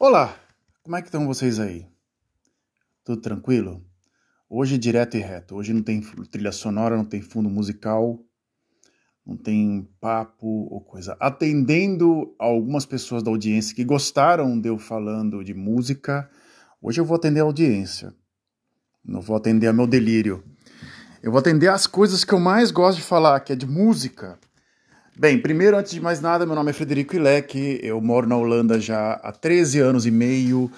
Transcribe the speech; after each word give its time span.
Olá, 0.00 0.36
como 0.82 0.96
é 0.96 1.00
que 1.00 1.06
estão 1.06 1.24
vocês 1.24 1.60
aí? 1.60 1.86
Tudo 3.04 3.20
tranquilo? 3.20 3.80
Hoje 4.50 4.76
direto 4.76 5.16
e 5.16 5.20
reto. 5.20 5.54
Hoje 5.54 5.72
não 5.72 5.84
tem 5.84 6.00
trilha 6.32 6.50
sonora, 6.50 6.96
não 6.96 7.04
tem 7.04 7.22
fundo 7.22 7.48
musical, 7.48 8.18
não 9.24 9.36
tem 9.36 9.88
papo 10.00 10.46
ou 10.46 10.80
coisa. 10.80 11.16
Atendendo 11.20 12.34
algumas 12.40 12.84
pessoas 12.84 13.22
da 13.22 13.30
audiência 13.30 13.74
que 13.74 13.84
gostaram 13.84 14.60
de 14.60 14.68
eu 14.68 14.78
falando 14.78 15.44
de 15.44 15.54
música, 15.54 16.28
hoje 16.82 17.00
eu 17.00 17.04
vou 17.04 17.14
atender 17.14 17.40
a 17.40 17.44
audiência. 17.44 18.12
Não 19.04 19.20
vou 19.20 19.36
atender 19.36 19.68
a 19.68 19.72
meu 19.72 19.86
delírio. 19.86 20.42
Eu 21.22 21.30
vou 21.30 21.38
atender 21.38 21.68
as 21.68 21.86
coisas 21.86 22.24
que 22.24 22.34
eu 22.34 22.40
mais 22.40 22.72
gosto 22.72 22.98
de 22.98 23.04
falar, 23.04 23.38
que 23.40 23.52
é 23.52 23.56
de 23.56 23.66
música. 23.66 24.40
Bem, 25.16 25.38
primeiro, 25.38 25.76
antes 25.76 25.92
de 25.92 26.00
mais 26.00 26.20
nada, 26.20 26.44
meu 26.44 26.56
nome 26.56 26.70
é 26.70 26.72
Frederico 26.72 27.14
Ilek, 27.14 27.78
eu 27.84 28.00
moro 28.00 28.26
na 28.26 28.36
Holanda 28.36 28.80
já 28.80 29.12
há 29.12 29.30
13 29.30 29.78
anos 29.78 30.06
e 30.06 30.10
meio, 30.10 30.68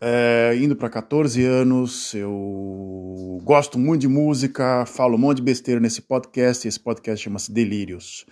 é, 0.00 0.58
indo 0.60 0.74
para 0.74 0.90
14 0.90 1.44
anos, 1.44 2.12
eu 2.12 3.40
gosto 3.44 3.78
muito 3.78 4.00
de 4.00 4.08
música, 4.08 4.84
falo 4.86 5.14
um 5.14 5.18
monte 5.18 5.36
de 5.36 5.44
besteira 5.44 5.80
nesse 5.80 6.02
podcast, 6.02 6.66
esse 6.66 6.80
podcast 6.80 7.22
chama-se 7.22 7.52
Delírios. 7.52 8.26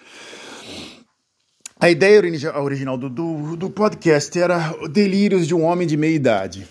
A 1.79 1.89
ideia 1.89 2.21
original 2.61 2.99
do, 2.99 3.09
do, 3.09 3.57
do 3.57 3.71
podcast 3.71 4.37
era 4.37 4.75
Delírios 4.91 5.47
de 5.47 5.55
um 5.55 5.63
Homem 5.63 5.87
de 5.87 5.97
Meia 5.97 6.17
Idade. 6.17 6.67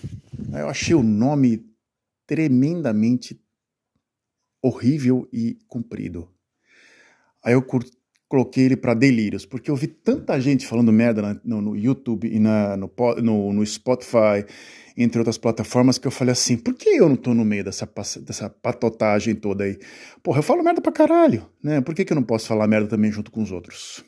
Eu 0.52 0.68
achei 0.68 0.94
o 0.94 1.02
nome 1.02 1.64
tremendamente 2.26 3.40
horrível 4.62 5.26
e 5.32 5.56
comprido. 5.68 6.28
Aí 7.42 7.54
eu 7.54 7.62
curti 7.62 8.03
coloquei 8.34 8.64
ele 8.64 8.76
para 8.76 8.94
delírios, 8.94 9.46
porque 9.46 9.70
eu 9.70 9.76
vi 9.76 9.86
tanta 9.86 10.40
gente 10.40 10.66
falando 10.66 10.92
merda 10.92 11.40
no, 11.44 11.60
no, 11.60 11.76
YouTube 11.76 12.26
e 12.26 12.40
na, 12.40 12.76
no, 12.76 12.90
no, 13.22 13.52
no, 13.52 13.64
Spotify, 13.64 14.44
entre 14.96 15.20
outras 15.20 15.38
plataformas, 15.38 15.98
que 15.98 16.06
eu 16.08 16.10
falei 16.10 16.32
assim: 16.32 16.56
por 16.56 16.74
que 16.74 16.88
eu 16.88 17.08
não 17.08 17.14
tô 17.14 17.32
no 17.32 17.44
meio 17.44 17.62
dessa, 17.62 17.88
dessa 18.22 18.50
patotagem 18.50 19.36
toda 19.36 19.62
aí? 19.62 19.78
Porra, 20.20 20.40
eu 20.40 20.42
falo 20.42 20.64
merda 20.64 20.80
pra 20.80 20.90
caralho, 20.90 21.46
né? 21.62 21.80
Por 21.80 21.94
que, 21.94 22.04
que 22.04 22.12
eu 22.12 22.16
não 22.16 22.24
posso 22.24 22.48
falar 22.48 22.66
merda 22.66 22.88
também 22.88 23.12
junto 23.12 23.30
com 23.30 23.40
os 23.40 23.52
outros? 23.52 24.02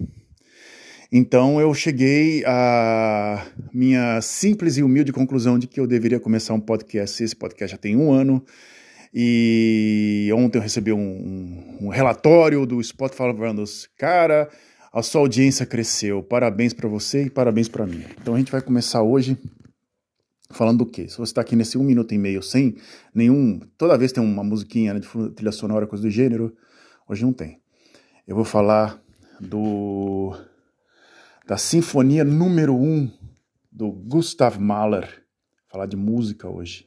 Então 1.12 1.60
eu 1.60 1.72
cheguei 1.72 2.42
à 2.44 3.46
minha 3.72 4.20
simples 4.20 4.76
e 4.76 4.82
humilde 4.82 5.12
conclusão 5.12 5.56
de 5.56 5.68
que 5.68 5.78
eu 5.78 5.86
deveria 5.86 6.18
começar 6.18 6.52
um 6.52 6.60
podcast. 6.60 7.22
Esse 7.22 7.36
podcast 7.36 7.76
já 7.76 7.78
tem 7.78 7.94
um 7.94 8.12
ano 8.12 8.44
e 9.18 10.30
ontem 10.34 10.58
eu 10.58 10.62
recebi 10.62 10.92
um, 10.92 11.78
um, 11.80 11.88
relatório 11.88 12.66
do 12.66 12.84
Spotify 12.84 13.34
falando: 13.34 13.64
cara, 13.96 14.46
a 14.92 15.00
sua 15.00 15.22
audiência 15.22 15.64
cresceu. 15.64 16.22
Parabéns 16.22 16.74
para 16.74 16.86
você 16.86 17.24
e 17.24 17.30
parabéns 17.30 17.66
para 17.66 17.86
mim. 17.86 18.04
Então 18.20 18.34
a 18.34 18.38
gente 18.38 18.52
vai 18.52 18.60
começar 18.60 19.02
hoje 19.02 19.38
falando 20.50 20.84
do 20.84 20.86
quê? 20.86 21.08
Se 21.08 21.16
você 21.16 21.30
está 21.30 21.40
aqui 21.40 21.56
nesse 21.56 21.78
um 21.78 21.82
minuto 21.82 22.12
e 22.12 22.18
meio 22.18 22.42
sem 22.42 22.76
nenhum. 23.14 23.58
Toda 23.78 23.96
vez 23.96 24.12
tem 24.12 24.22
uma 24.22 24.44
musiquinha 24.44 24.92
né, 24.92 25.00
de 25.00 25.30
trilha 25.30 25.52
sonora, 25.52 25.86
coisa 25.86 26.02
do 26.02 26.10
gênero. 26.10 26.54
Hoje 27.08 27.24
não 27.24 27.32
tem. 27.32 27.58
Eu 28.28 28.36
vou 28.36 28.44
falar 28.44 29.02
do 29.40 30.36
da 31.46 31.56
Sinfonia 31.56 32.22
número 32.22 32.74
1 32.74 32.84
um 32.84 33.10
do 33.72 33.90
Gustav 33.90 34.58
Mahler. 34.58 35.24
Falar 35.70 35.86
de 35.86 35.96
música 35.96 36.50
hoje. 36.50 36.86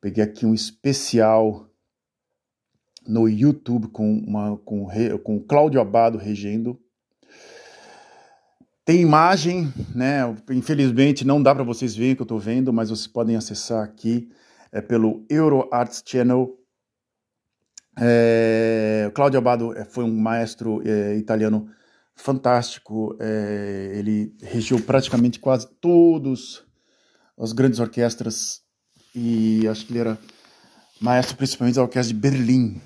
Peguei 0.00 0.22
aqui 0.22 0.46
um 0.46 0.54
especial 0.54 1.68
no 3.06 3.28
YouTube 3.28 3.88
com, 3.88 4.18
uma, 4.18 4.56
com, 4.58 4.86
com 5.24 5.40
Cláudio 5.40 5.80
Abado 5.80 6.18
regendo. 6.18 6.78
Tem 8.84 9.00
imagem, 9.00 9.72
né? 9.94 10.20
Infelizmente 10.50 11.26
não 11.26 11.42
dá 11.42 11.54
para 11.54 11.64
vocês 11.64 11.96
verem 11.96 12.12
o 12.12 12.16
que 12.16 12.22
eu 12.22 12.24
estou 12.24 12.38
vendo, 12.38 12.72
mas 12.72 12.90
vocês 12.90 13.06
podem 13.06 13.36
acessar 13.36 13.82
aqui 13.82 14.30
é, 14.70 14.80
pelo 14.80 15.26
EuroArts 15.28 16.02
Channel. 16.06 16.56
É, 18.00 19.10
Cláudio 19.14 19.38
Abado 19.38 19.76
é, 19.76 19.84
foi 19.84 20.04
um 20.04 20.16
maestro 20.16 20.80
é, 20.86 21.16
italiano 21.16 21.68
fantástico. 22.14 23.16
É, 23.20 23.92
ele 23.94 24.34
regiu 24.40 24.80
praticamente 24.80 25.40
quase 25.40 25.66
todos 25.80 26.64
as 27.36 27.52
grandes 27.52 27.80
orquestras 27.80 28.62
e 29.14 29.66
acho 29.68 29.86
que 29.86 29.92
ele 29.92 30.00
era 30.00 30.18
maestro 31.00 31.36
principalmente 31.36 31.76
da 31.76 31.82
orquestra 31.82 32.14
de 32.14 32.20
Berlim. 32.20 32.80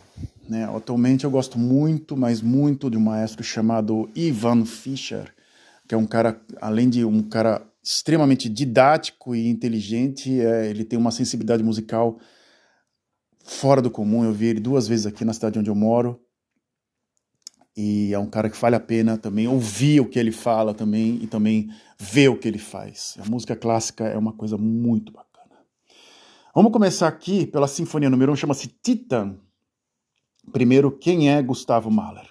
Né? 0.48 0.64
Atualmente 0.64 1.24
eu 1.24 1.30
gosto 1.30 1.58
muito, 1.58 2.16
mas 2.16 2.40
muito 2.42 2.90
de 2.90 2.96
um 2.96 3.00
maestro 3.00 3.42
chamado 3.42 4.10
Ivan 4.14 4.64
Fischer, 4.64 5.32
que 5.88 5.94
é 5.94 5.98
um 5.98 6.06
cara, 6.06 6.40
além 6.60 6.88
de 6.88 7.04
um 7.04 7.22
cara 7.22 7.62
extremamente 7.82 8.48
didático 8.48 9.34
e 9.34 9.48
inteligente, 9.48 10.40
é, 10.40 10.70
ele 10.70 10.84
tem 10.84 10.98
uma 10.98 11.10
sensibilidade 11.10 11.62
musical 11.62 12.18
fora 13.44 13.82
do 13.82 13.90
comum. 13.90 14.24
Eu 14.24 14.32
vi 14.32 14.46
ele 14.46 14.60
duas 14.60 14.86
vezes 14.86 15.06
aqui 15.06 15.24
na 15.24 15.32
cidade 15.32 15.58
onde 15.58 15.70
eu 15.70 15.74
moro. 15.74 16.20
E 17.76 18.12
é 18.12 18.18
um 18.18 18.28
cara 18.28 18.50
que 18.50 18.60
vale 18.60 18.76
a 18.76 18.80
pena 18.80 19.16
também 19.16 19.48
ouvir 19.48 20.00
o 20.00 20.08
que 20.08 20.18
ele 20.18 20.30
fala 20.30 20.74
também 20.74 21.18
e 21.22 21.26
também 21.26 21.70
ver 21.98 22.28
o 22.28 22.36
que 22.36 22.46
ele 22.46 22.58
faz. 22.58 23.16
A 23.18 23.28
música 23.28 23.56
clássica 23.56 24.04
é 24.04 24.16
uma 24.16 24.34
coisa 24.34 24.58
muito 24.58 25.10
bacana. 25.10 25.31
Vamos 26.54 26.70
começar 26.70 27.08
aqui 27.08 27.46
pela 27.46 27.66
Sinfonia 27.66 28.10
número 28.10 28.30
1, 28.30 28.34
um, 28.34 28.36
chama-se 28.36 28.68
Titan. 28.68 29.38
Primeiro, 30.52 30.92
quem 30.92 31.30
é 31.30 31.40
Gustavo 31.40 31.90
Mahler? 31.90 32.28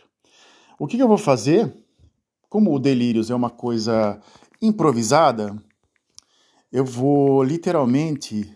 O 0.78 0.86
que, 0.86 0.96
que 0.96 1.02
eu 1.02 1.08
vou 1.08 1.18
fazer? 1.18 1.74
Como 2.48 2.72
o 2.72 2.78
Delírios 2.78 3.31
é 3.31 3.36
uma 3.36 3.50
coisa 3.50 4.22
improvisada, 4.62 5.60
eu 6.72 6.86
vou 6.86 7.42
literalmente, 7.42 8.56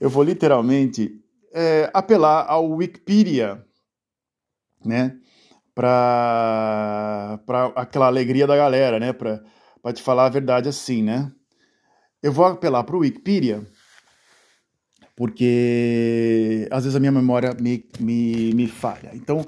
eu 0.00 0.10
vou 0.10 0.24
literalmente 0.24 1.22
é, 1.52 1.88
apelar 1.94 2.46
ao 2.48 2.68
Wikipedia, 2.72 3.64
né, 4.84 5.16
para 5.76 7.38
aquela 7.76 8.08
alegria 8.08 8.48
da 8.48 8.56
galera, 8.56 8.98
né, 8.98 9.12
para 9.12 9.92
te 9.94 10.02
falar 10.02 10.26
a 10.26 10.30
verdade 10.30 10.68
assim, 10.68 11.04
né. 11.04 11.30
Eu 12.20 12.32
vou 12.32 12.44
apelar 12.44 12.82
para 12.82 12.96
o 12.96 13.00
Wikipedia 13.00 13.64
porque 15.22 16.66
às 16.68 16.82
vezes 16.82 16.96
a 16.96 16.98
minha 16.98 17.12
memória 17.12 17.54
me, 17.54 17.88
me, 18.00 18.52
me 18.54 18.66
falha. 18.66 19.12
Então, 19.14 19.46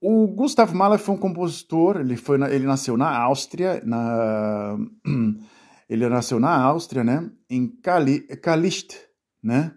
o 0.00 0.28
Gustav 0.28 0.72
Mahler 0.72 1.00
foi 1.00 1.16
um 1.16 1.18
compositor, 1.18 1.96
ele, 1.96 2.16
foi 2.16 2.38
na, 2.38 2.48
ele 2.48 2.64
nasceu 2.64 2.96
na 2.96 3.10
Áustria, 3.18 3.82
na, 3.84 4.78
ele 5.90 6.08
nasceu 6.08 6.38
na 6.38 6.56
Áustria, 6.56 7.02
né, 7.02 7.28
em 7.50 7.66
Kali, 7.66 8.20
Kalisz, 8.36 8.86
né, 9.42 9.72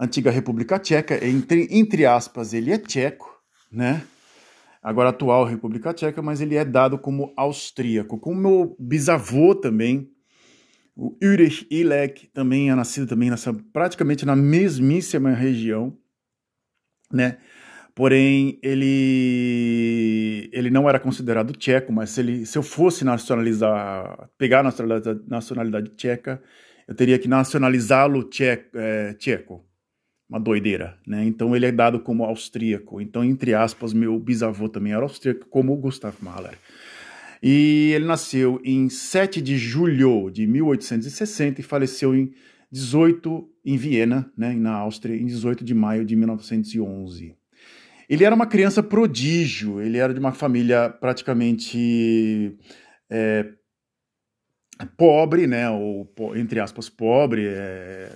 antiga 0.00 0.30
República 0.30 0.78
Tcheca, 0.78 1.22
entre, 1.26 1.68
entre 1.70 2.06
aspas, 2.06 2.54
ele 2.54 2.72
é 2.72 2.78
tcheco, 2.78 3.30
né, 3.70 4.02
agora 4.82 5.10
atual 5.10 5.44
República 5.44 5.92
Tcheca, 5.92 6.22
mas 6.22 6.40
ele 6.40 6.56
é 6.56 6.64
dado 6.64 6.98
como 6.98 7.34
austríaco, 7.36 8.16
como 8.16 8.40
meu 8.40 8.76
bisavô 8.80 9.54
também, 9.54 10.10
o 11.00 11.16
Ulrich 11.22 11.66
Ilek 11.70 12.26
também 12.26 12.70
é 12.70 12.74
nascido 12.74 13.06
também 13.06 13.30
nessa 13.30 13.54
praticamente 13.72 14.26
na 14.26 14.36
mesmíssima 14.36 15.30
região, 15.30 15.96
né? 17.10 17.38
Porém, 17.94 18.58
ele 18.62 20.50
ele 20.52 20.70
não 20.70 20.86
era 20.88 21.00
considerado 21.00 21.54
tcheco, 21.54 21.90
mas 21.90 22.10
se, 22.10 22.20
ele, 22.20 22.44
se 22.44 22.58
eu 22.58 22.62
fosse 22.62 23.02
nacionalizar, 23.02 24.28
pegar 24.36 24.60
a 24.60 24.64
nacionalidade, 24.64 25.20
nacionalidade 25.26 25.90
tcheca, 25.96 26.42
eu 26.86 26.94
teria 26.94 27.18
que 27.18 27.26
nacionalizá-lo 27.28 28.24
tcheco, 28.24 28.76
é, 28.76 29.14
tcheco. 29.14 29.64
Uma 30.28 30.38
doideira, 30.38 30.98
né? 31.06 31.24
Então 31.24 31.56
ele 31.56 31.66
é 31.66 31.72
dado 31.72 31.98
como 31.98 32.24
austríaco. 32.24 33.00
Então, 33.00 33.24
entre 33.24 33.54
aspas, 33.54 33.92
meu 33.92 34.18
bisavô 34.18 34.68
também 34.68 34.92
era 34.92 35.02
austríaco, 35.02 35.46
como 35.48 35.74
Gustav 35.76 36.14
Mahler. 36.20 36.56
E 37.42 37.92
ele 37.94 38.04
nasceu 38.04 38.60
em 38.62 38.88
7 38.88 39.40
de 39.40 39.56
julho 39.56 40.30
de 40.30 40.46
1860 40.46 41.60
e 41.60 41.64
faleceu 41.64 42.14
em 42.14 42.32
18 42.70 43.48
em 43.64 43.76
Viena, 43.76 44.30
né, 44.36 44.52
na 44.54 44.72
Áustria, 44.72 45.16
em 45.16 45.26
18 45.26 45.64
de 45.64 45.74
maio 45.74 46.04
de 46.04 46.14
1911. 46.14 47.34
Ele 48.08 48.24
era 48.24 48.34
uma 48.34 48.46
criança 48.46 48.82
prodígio, 48.82 49.80
ele 49.80 49.96
era 49.96 50.12
de 50.12 50.20
uma 50.20 50.32
família 50.32 50.90
praticamente 50.90 52.56
é, 53.08 53.46
pobre, 54.96 55.46
né, 55.46 55.70
ou 55.70 56.12
entre 56.36 56.60
aspas 56.60 56.88
pobre, 56.88 57.46
é, 57.46 58.12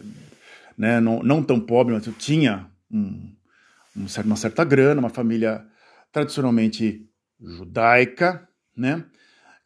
né, 0.77 1.01
não, 1.01 1.23
não 1.23 1.43
tão 1.43 1.59
pobre, 1.59 1.95
mas 1.95 2.09
tinha 2.19 2.69
um, 2.91 3.33
uma 4.25 4.37
certa 4.37 4.65
grana, 4.65 5.01
uma 5.01 5.09
família 5.09 5.65
tradicionalmente 6.13 7.09
judaica, 7.41 8.49
né? 8.77 9.05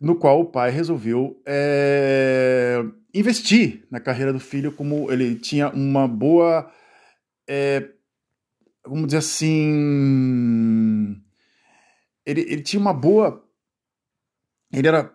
no 0.00 0.14
qual 0.16 0.40
o 0.40 0.46
pai 0.46 0.70
resolveu 0.70 1.40
é, 1.44 2.84
investir 3.12 3.84
na 3.90 3.98
carreira 3.98 4.32
do 4.32 4.38
filho, 4.38 4.72
como 4.72 5.10
ele 5.10 5.34
tinha 5.34 5.70
uma 5.70 6.06
boa, 6.06 6.70
é, 7.48 7.88
vamos 8.86 9.06
dizer 9.06 9.18
assim, 9.18 9.60
ele, 12.24 12.42
ele 12.42 12.62
tinha 12.62 12.80
uma 12.80 12.94
boa, 12.94 13.44
ele 14.72 14.86
era 14.86 15.12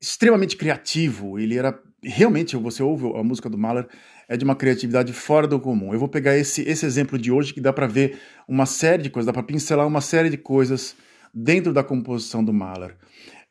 extremamente 0.00 0.56
criativo, 0.56 1.38
ele 1.38 1.56
era 1.56 1.80
realmente 2.02 2.54
você 2.56 2.82
ouve 2.82 3.06
a 3.18 3.22
música 3.22 3.48
do 3.48 3.56
Mahler 3.56 3.88
é 4.28 4.36
de 4.36 4.44
uma 4.44 4.54
criatividade 4.54 5.10
fora 5.14 5.46
do 5.46 5.58
comum. 5.58 5.94
Eu 5.94 5.98
vou 5.98 6.08
pegar 6.08 6.36
esse, 6.36 6.60
esse 6.62 6.84
exemplo 6.84 7.18
de 7.18 7.32
hoje 7.32 7.54
que 7.54 7.60
dá 7.60 7.72
para 7.72 7.86
ver 7.86 8.18
uma 8.46 8.66
série 8.66 9.02
de 9.02 9.10
coisas, 9.10 9.26
dá 9.26 9.32
para 9.32 9.42
pincelar 9.42 9.86
uma 9.86 10.02
série 10.02 10.28
de 10.28 10.36
coisas 10.36 10.94
dentro 11.32 11.72
da 11.72 11.82
composição 11.82 12.44
do 12.44 12.52
Mahler. 12.52 12.96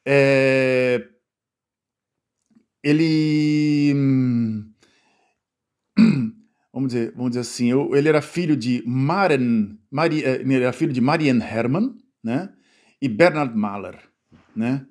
É... 0.06 1.08
Ele 2.84 3.94
vamos 6.74 6.92
dizer, 6.92 7.14
vamos 7.16 7.30
dizer 7.32 7.42
assim, 7.42 7.70
eu, 7.70 7.96
ele 7.96 8.10
era 8.10 8.22
filho 8.22 8.58
de 8.58 8.84
Maren, 8.86 9.78
eh, 10.24 10.42
ele 10.42 10.56
era 10.56 10.74
filho 10.74 10.92
de 10.92 11.00
Marianne 11.00 11.42
Hermann, 11.42 11.96
né? 12.24 12.50
E 13.02 13.08
Bernard 13.08 13.56
Mahler, 13.56 14.00
né? 14.56 14.86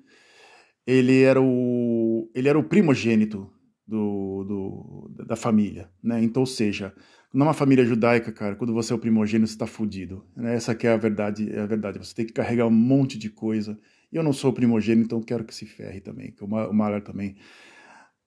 Ele 0.87 1.21
era 1.21 1.41
o 1.41 2.31
ele 2.33 2.49
era 2.49 2.57
o 2.57 2.63
primogênito 2.63 3.51
do, 3.87 4.43
do, 4.43 5.25
da 5.25 5.35
família, 5.35 5.89
né? 6.01 6.23
Então, 6.23 6.41
ou 6.41 6.47
seja, 6.47 6.93
numa 7.33 7.53
família 7.53 7.85
judaica, 7.85 8.31
cara, 8.31 8.55
quando 8.55 8.73
você 8.73 8.93
é 8.93 8.95
o 8.95 8.99
primogênito, 8.99 9.47
você 9.47 9.55
está 9.55 9.67
fudido. 9.67 10.25
Né? 10.35 10.55
Essa 10.55 10.73
que 10.73 10.87
é 10.87 10.93
a 10.93 10.97
verdade, 10.97 11.51
é 11.51 11.59
a 11.59 11.65
verdade. 11.65 11.99
Você 11.99 12.13
tem 12.13 12.25
que 12.25 12.33
carregar 12.33 12.67
um 12.67 12.71
monte 12.71 13.17
de 13.17 13.29
coisa. 13.29 13.77
E 14.13 14.15
eu 14.15 14.21
não 14.21 14.31
sou 14.31 14.51
o 14.51 14.53
primogênito, 14.53 15.05
então 15.05 15.21
quero 15.21 15.43
que 15.43 15.55
se 15.55 15.65
ferre 15.65 15.99
também, 15.99 16.31
que 16.31 16.43
o 16.43 16.47
Mahler 16.47 17.01
também 17.01 17.35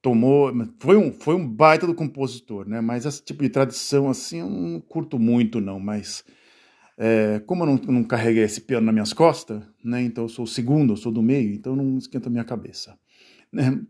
tomou, 0.02 0.52
foi 0.80 0.96
um, 0.96 1.12
foi 1.12 1.36
um 1.36 1.48
baita 1.48 1.86
do 1.86 1.94
compositor, 1.94 2.68
né? 2.68 2.80
Mas 2.80 3.06
esse 3.06 3.24
tipo 3.24 3.44
de 3.44 3.48
tradição 3.48 4.10
assim 4.10 4.40
eu 4.40 4.50
não 4.50 4.80
curto 4.80 5.16
muito 5.16 5.60
não, 5.60 5.78
mas 5.78 6.24
é, 6.98 7.40
como 7.46 7.62
eu 7.62 7.66
não, 7.68 7.76
não 7.76 8.04
carreguei 8.04 8.42
esse 8.42 8.60
piano 8.60 8.86
nas 8.86 8.94
minhas 8.94 9.12
costas, 9.12 9.62
né? 9.84 10.02
Então 10.02 10.24
eu 10.24 10.28
sou 10.28 10.44
o 10.44 10.48
segundo, 10.48 10.92
eu 10.92 10.96
sou 10.96 11.12
do 11.12 11.22
meio, 11.22 11.54
então 11.54 11.76
não 11.76 11.96
esquenta 11.98 12.28
a 12.28 12.32
minha 12.32 12.44
cabeça, 12.44 12.98
né? 13.52 13.80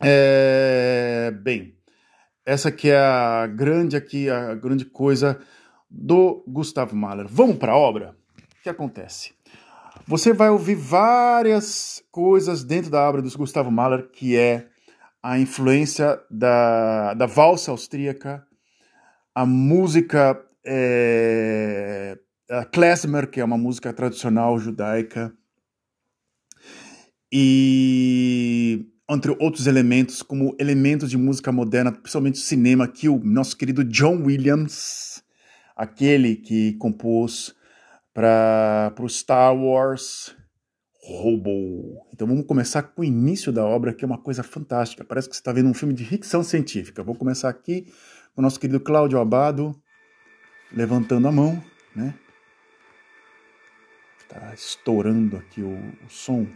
É, 0.00 1.32
bem, 1.42 1.74
essa 2.46 2.70
que 2.70 2.88
é 2.88 2.98
a 2.98 3.48
grande 3.48 3.96
aqui, 3.96 4.30
a 4.30 4.54
grande 4.54 4.84
coisa 4.84 5.40
do 5.90 6.44
Gustav 6.46 6.92
Mahler. 6.94 7.26
Vamos 7.28 7.56
para 7.56 7.72
a 7.72 7.76
obra? 7.76 8.16
O 8.58 8.62
que 8.62 8.68
acontece? 8.68 9.32
Você 10.10 10.32
vai 10.32 10.50
ouvir 10.50 10.74
várias 10.74 12.02
coisas 12.10 12.64
dentro 12.64 12.90
da 12.90 13.08
obra 13.08 13.22
do 13.22 13.30
Gustavo 13.38 13.70
Mahler 13.70 14.10
que 14.10 14.36
é 14.36 14.66
a 15.22 15.38
influência 15.38 16.20
da, 16.28 17.14
da 17.14 17.26
valsa 17.26 17.70
austríaca, 17.70 18.44
a 19.32 19.46
música 19.46 20.44
é, 20.66 22.18
a 22.50 22.64
klezmer, 22.64 23.30
que 23.30 23.40
é 23.40 23.44
uma 23.44 23.56
música 23.56 23.92
tradicional 23.92 24.58
judaica, 24.58 25.32
e 27.32 28.84
entre 29.08 29.36
outros 29.38 29.68
elementos, 29.68 30.22
como 30.22 30.56
elementos 30.58 31.08
de 31.08 31.16
música 31.16 31.52
moderna, 31.52 31.92
principalmente 31.92 32.38
cinema, 32.38 32.88
que 32.88 33.08
o 33.08 33.20
nosso 33.22 33.56
querido 33.56 33.84
John 33.84 34.24
Williams, 34.24 35.22
aquele 35.76 36.34
que 36.34 36.72
compôs 36.78 37.54
para 38.20 38.92
o 39.02 39.08
Star 39.08 39.56
Wars, 39.56 40.36
Robo. 41.02 42.06
Então 42.12 42.26
vamos 42.28 42.44
começar 42.44 42.82
com 42.82 43.00
o 43.00 43.04
início 43.04 43.50
da 43.50 43.64
obra, 43.64 43.94
que 43.94 44.04
é 44.04 44.06
uma 44.06 44.18
coisa 44.18 44.42
fantástica. 44.42 45.02
Parece 45.02 45.26
que 45.26 45.34
você 45.34 45.40
está 45.40 45.52
vendo 45.52 45.70
um 45.70 45.74
filme 45.74 45.94
de 45.94 46.04
ficção 46.04 46.42
científica. 46.42 47.02
Vou 47.02 47.14
começar 47.14 47.48
aqui 47.48 47.86
com 48.34 48.42
o 48.42 48.42
nosso 48.42 48.60
querido 48.60 48.78
Cláudio 48.78 49.18
Abado, 49.18 49.74
levantando 50.70 51.28
a 51.28 51.32
mão, 51.32 51.64
né? 51.96 52.14
Está 54.20 54.52
estourando 54.52 55.38
aqui 55.38 55.62
o, 55.62 55.78
o 56.04 56.10
som. 56.10 56.46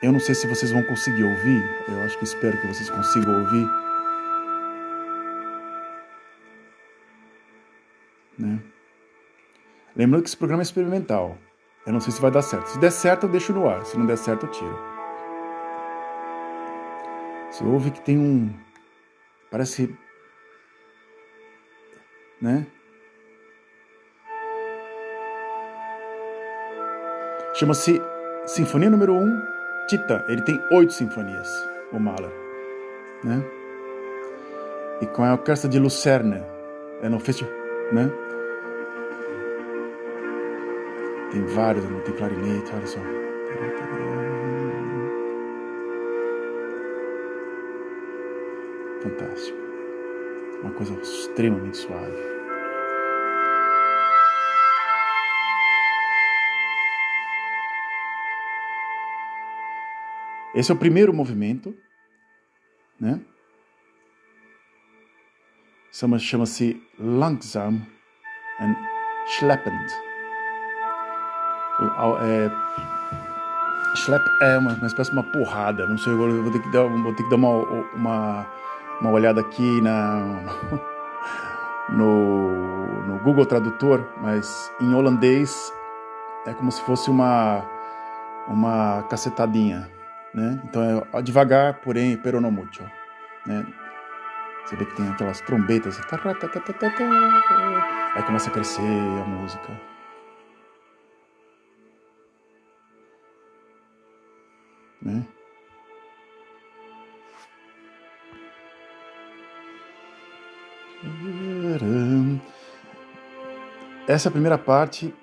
Eu 0.00 0.12
não 0.12 0.20
sei 0.20 0.36
se 0.36 0.46
vocês 0.46 0.70
vão 0.70 0.84
conseguir 0.84 1.24
ouvir. 1.24 1.60
Eu 1.88 2.02
acho 2.02 2.16
que 2.18 2.24
espero 2.24 2.60
que 2.60 2.68
vocês 2.68 2.88
consigam 2.88 3.42
ouvir. 3.42 3.66
Né? 8.38 8.62
Lembrando 9.98 10.22
que 10.22 10.28
esse 10.28 10.36
programa 10.36 10.62
é 10.62 10.64
experimental. 10.64 11.36
Eu 11.84 11.92
não 11.92 12.00
sei 12.00 12.12
se 12.12 12.20
vai 12.20 12.30
dar 12.30 12.42
certo. 12.42 12.68
Se 12.68 12.78
der 12.78 12.92
certo, 12.92 13.26
eu 13.26 13.30
deixo 13.30 13.52
no 13.52 13.68
ar. 13.68 13.84
Se 13.84 13.98
não 13.98 14.06
der 14.06 14.16
certo, 14.16 14.46
eu 14.46 14.50
tiro. 14.52 14.78
Você 17.50 17.64
ouve 17.64 17.90
que 17.90 18.00
tem 18.02 18.16
um. 18.16 18.54
Parece. 19.50 19.92
Né? 22.40 22.64
Chama-se 27.54 28.00
Sinfonia 28.46 28.88
número 28.88 29.14
1, 29.14 29.20
um, 29.20 29.42
Titã. 29.88 30.24
Ele 30.28 30.42
tem 30.42 30.62
oito 30.70 30.92
sinfonias, 30.92 31.48
o 31.92 31.98
Mahler. 31.98 32.30
Né? 33.24 33.42
E 35.00 35.06
com 35.06 35.24
a 35.24 35.32
orquestra 35.32 35.68
de 35.68 35.80
Lucerna. 35.80 36.46
É 37.02 37.08
no 37.08 37.18
festival. 37.18 37.52
Né? 37.92 38.27
Tem 41.30 41.44
vários, 41.44 41.84
tem 42.04 42.14
clarinete, 42.16 42.72
olha 42.74 42.86
só. 42.86 43.00
Fantástico. 49.02 49.58
Uma 50.62 50.72
coisa 50.72 50.94
extremamente 50.94 51.76
suave. 51.76 52.38
Esse 60.54 60.72
é 60.72 60.74
o 60.74 60.78
primeiro 60.78 61.12
movimento, 61.12 61.76
né? 62.98 63.20
Chama-se 65.92 66.82
Langsam 66.98 67.86
and 68.60 68.74
Schleppend. 69.26 70.07
É, 72.20 72.50
Schlep 73.94 74.24
é 74.40 74.58
uma, 74.58 74.72
uma 74.74 74.86
espécie 74.86 75.10
de 75.10 75.16
uma 75.16 75.22
porrada. 75.22 75.86
Não 75.86 75.96
sei, 75.98 76.12
eu 76.12 76.42
vou 76.42 76.52
ter 76.52 76.60
que 76.60 76.70
dar, 76.70 76.84
vou 76.84 77.14
ter 77.14 77.22
que 77.22 77.30
dar 77.30 77.36
uma, 77.36 77.50
uma, 77.94 78.46
uma 79.00 79.10
olhada 79.10 79.40
aqui 79.40 79.80
na, 79.80 80.40
no, 81.90 83.06
no 83.06 83.18
Google 83.20 83.46
Tradutor, 83.46 84.04
mas 84.20 84.72
em 84.80 84.92
holandês 84.92 85.72
é 86.46 86.54
como 86.54 86.70
se 86.70 86.82
fosse 86.82 87.10
uma, 87.10 87.64
uma 88.48 89.02
cacetadinha. 89.04 89.88
Né? 90.34 90.60
Então 90.64 90.82
é 91.12 91.22
devagar, 91.22 91.74
porém, 91.80 92.16
pero 92.16 92.40
no 92.40 92.50
mucho. 92.50 92.82
Né? 93.46 93.66
Você 94.64 94.76
vê 94.76 94.84
que 94.84 94.96
tem 94.96 95.08
aquelas 95.08 95.40
trombetas. 95.40 95.98
Aí 98.14 98.22
começa 98.22 98.50
a 98.50 98.52
crescer 98.52 98.82
a 98.82 99.24
música. 99.24 99.97
Né? 105.00 105.24
Essa 114.06 114.30
primeira 114.30 114.58
parte. 114.58 115.14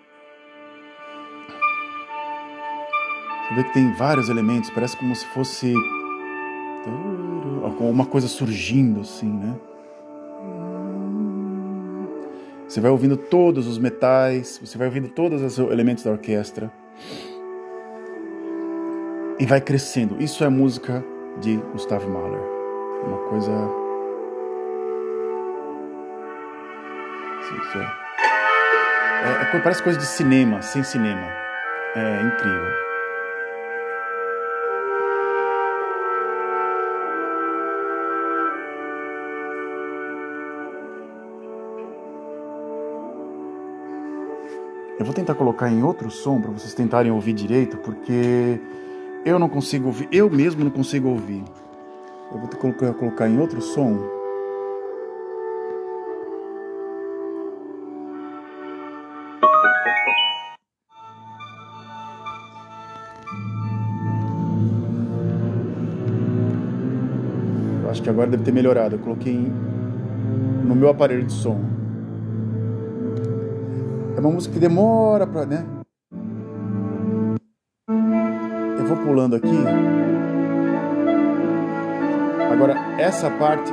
Você 3.47 3.55
vê 3.55 3.63
que 3.63 3.73
tem 3.73 3.93
vários 3.93 4.29
elementos, 4.29 4.69
parece 4.69 4.97
como 4.97 5.15
se 5.15 5.25
fosse 5.27 5.73
uma 7.79 8.05
coisa 8.05 8.27
surgindo 8.27 9.01
assim, 9.01 9.31
né? 9.31 9.55
Você 12.67 12.81
vai 12.81 12.89
ouvindo 12.89 13.15
todos 13.15 13.67
os 13.67 13.77
metais, 13.77 14.59
você 14.63 14.77
vai 14.77 14.87
ouvindo 14.87 15.09
todos 15.09 15.41
os 15.41 15.59
elementos 15.59 16.03
da 16.03 16.11
orquestra 16.11 16.71
e 19.39 19.45
vai 19.45 19.59
crescendo. 19.59 20.21
Isso 20.21 20.43
é 20.43 20.49
música 20.49 21.03
de 21.39 21.57
Gustav 21.73 22.05
Mahler. 22.05 22.41
Uma 23.05 23.17
coisa. 23.29 23.51
É, 29.23 29.57
é, 29.57 29.59
parece 29.59 29.83
coisa 29.83 29.99
de 29.99 30.05
cinema, 30.05 30.61
sem 30.61 30.83
cinema. 30.83 31.27
É 31.95 32.21
incrível. 32.21 32.85
Eu 44.97 45.05
vou 45.05 45.13
tentar 45.13 45.35
colocar 45.35 45.69
em 45.69 45.83
outro 45.83 46.09
som 46.09 46.41
para 46.41 46.51
vocês 46.51 46.73
tentarem 46.73 47.11
ouvir 47.11 47.33
direito, 47.33 47.77
porque 47.77 48.59
eu 49.25 49.39
não 49.39 49.49
consigo 49.49 49.87
ouvir, 49.87 50.07
eu 50.11 50.29
mesmo 50.29 50.63
não 50.63 50.69
consigo 50.69 51.09
ouvir. 51.09 51.43
Eu 52.31 52.37
vou 52.37 52.47
colocar, 52.49 52.93
colocar 52.93 53.27
em 53.27 53.39
outro 53.39 53.59
som. 53.59 53.97
Acho 67.89 68.03
que 68.03 68.09
agora 68.09 68.29
deve 68.29 68.43
ter 68.43 68.51
melhorado. 68.51 68.95
Eu 68.95 68.99
coloquei 68.99 69.51
no 70.63 70.75
meu 70.75 70.89
aparelho 70.89 71.23
de 71.23 71.31
som. 71.31 71.59
É 74.15 74.19
uma 74.19 74.29
música 74.29 74.53
que 74.53 74.59
demora 74.59 75.25
pra, 75.25 75.45
né? 75.45 75.65
Eu 78.85 78.95
vou 78.95 79.03
pulando 79.03 79.35
aqui. 79.35 79.63
Agora, 82.51 82.75
essa 82.99 83.31
parte 83.31 83.71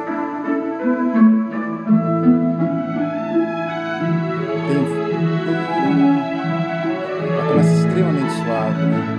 tem. 4.69 4.87
Ela 7.31 7.47
começa 7.47 7.75
extremamente 7.75 8.33
suave, 8.33 8.83
né? 8.83 9.19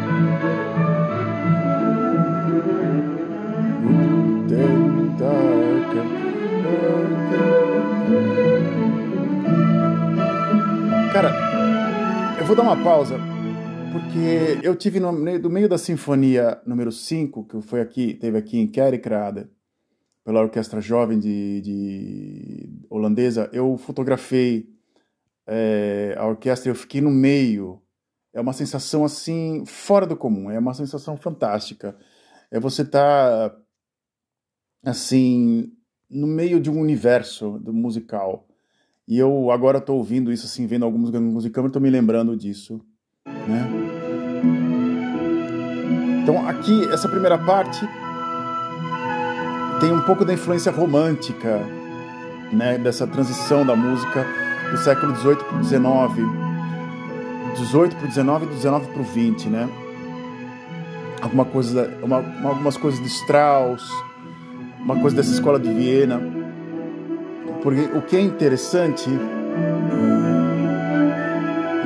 Cara, 11.14 11.32
eu 12.40 12.46
vou 12.48 12.56
dar 12.56 12.64
uma 12.64 12.78
pausa 12.78 13.33
porque 13.94 14.60
eu 14.64 14.76
tive 14.76 15.00
no, 15.00 15.12
no 15.12 15.50
meio 15.52 15.70
da 15.70 15.78
sinfonia 15.78 16.60
número 16.66 16.92
5, 16.92 17.46
que 17.46 17.62
foi 17.62 17.80
aqui, 17.80 18.16
teve 18.16 18.36
aqui 18.36 18.58
em 18.58 18.66
Kerkrade, 18.66 19.48
pela 20.24 20.42
orquestra 20.42 20.82
jovem 20.82 21.20
de, 21.20 21.62
de 21.62 22.70
holandesa, 22.90 23.50
eu 23.54 23.78
fotografei 23.78 24.68
é, 25.46 26.16
a 26.18 26.26
orquestra, 26.26 26.72
eu 26.72 26.76
fiquei 26.76 27.02
no 27.02 27.12
meio. 27.12 27.82
É 28.34 28.42
uma 28.42 28.54
sensação 28.54 29.06
assim 29.06 29.64
fora 29.66 30.08
do 30.08 30.18
comum, 30.18 30.50
é 30.50 30.58
uma 30.58 30.74
sensação 30.74 31.16
fantástica. 31.16 31.96
É 32.50 32.60
você 32.60 32.82
estar 32.82 33.52
tá, 33.52 33.58
assim 34.86 35.72
no 36.10 36.26
meio 36.26 36.60
de 36.60 36.72
um 36.72 36.80
universo 36.80 37.62
musical. 37.68 38.48
E 39.08 39.20
eu 39.20 39.52
agora 39.52 39.78
estou 39.78 39.98
ouvindo 39.98 40.32
isso 40.32 40.48
assim, 40.48 40.66
vendo 40.66 40.84
alguns 40.84 41.12
musicais, 41.12 41.68
estou 41.68 41.82
me 41.82 41.90
lembrando 41.92 42.36
disso, 42.36 42.84
né? 43.48 43.70
Então 46.22 46.48
aqui 46.48 46.88
essa 46.92 47.08
primeira 47.08 47.38
parte 47.38 47.88
tem 49.80 49.92
um 49.92 50.02
pouco 50.02 50.24
da 50.24 50.34
influência 50.34 50.72
romântica, 50.72 51.62
né, 52.52 52.78
dessa 52.78 53.06
transição 53.06 53.66
da 53.66 53.76
música 53.76 54.26
do 54.72 54.78
século 54.78 55.16
XVIII 55.16 55.36
para 55.36 55.58
o 55.58 55.64
XIX, 55.64 55.84
18 57.58 57.96
para 57.96 58.06
o 58.06 58.08
19 58.08 58.46
e 58.46 58.48
do 58.48 58.56
19 58.56 58.88
para 58.88 59.02
o 59.02 59.04
20, 59.04 59.50
né? 59.50 59.70
Alguma 61.22 61.46
coisa, 61.46 61.94
uma, 62.02 62.18
algumas 62.44 62.78
coisas 62.78 63.00
de 63.00 63.08
Strauss, 63.08 63.90
uma 64.80 65.00
coisa 65.00 65.16
dessa 65.16 65.32
escola 65.32 65.60
de 65.60 65.72
Viena. 65.72 66.22
Porque 67.62 67.82
o 67.96 68.02
que 68.02 68.18
é 68.18 68.22
interessante, 68.22 69.10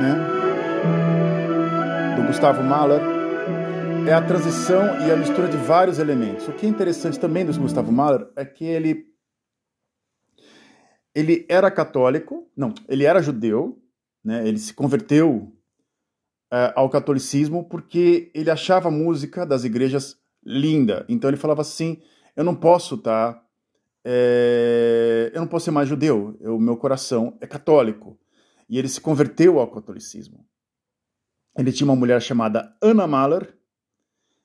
né, 0.00 0.37
do 2.16 2.26
Gustavo 2.26 2.62
Mahler 2.62 3.00
é 4.08 4.12
a 4.12 4.22
transição 4.22 5.06
e 5.06 5.10
a 5.10 5.16
mistura 5.16 5.48
de 5.48 5.56
vários 5.56 5.98
elementos. 5.98 6.48
O 6.48 6.52
que 6.52 6.66
é 6.66 6.68
interessante 6.68 7.18
também 7.18 7.44
do 7.44 7.52
Gustavo 7.58 7.92
Mahler 7.92 8.28
é 8.36 8.44
que 8.44 8.64
ele 8.64 9.06
ele 11.14 11.44
era 11.48 11.70
católico, 11.70 12.48
não, 12.56 12.72
ele 12.88 13.04
era 13.04 13.20
judeu, 13.20 13.82
né? 14.24 14.46
Ele 14.46 14.58
se 14.58 14.72
converteu 14.72 15.52
uh, 16.52 16.72
ao 16.74 16.88
catolicismo 16.88 17.68
porque 17.68 18.30
ele 18.34 18.50
achava 18.50 18.88
a 18.88 18.92
música 18.92 19.44
das 19.44 19.64
igrejas 19.64 20.16
linda. 20.44 21.04
Então 21.08 21.28
ele 21.28 21.36
falava 21.36 21.62
assim: 21.62 22.00
eu 22.36 22.44
não 22.44 22.54
posso 22.54 22.94
estar, 22.94 23.34
tá, 23.34 23.44
é, 24.04 25.30
eu 25.34 25.40
não 25.40 25.48
posso 25.48 25.66
ser 25.66 25.70
mais 25.70 25.88
judeu. 25.88 26.36
O 26.40 26.58
meu 26.58 26.76
coração 26.76 27.36
é 27.40 27.46
católico. 27.46 28.18
E 28.68 28.78
ele 28.78 28.88
se 28.88 29.00
converteu 29.00 29.58
ao 29.58 29.70
catolicismo. 29.70 30.46
Ele 31.58 31.72
tinha 31.72 31.86
uma 31.86 31.96
mulher 31.96 32.22
chamada 32.22 32.72
Anna 32.80 33.06
Mahler, 33.06 33.52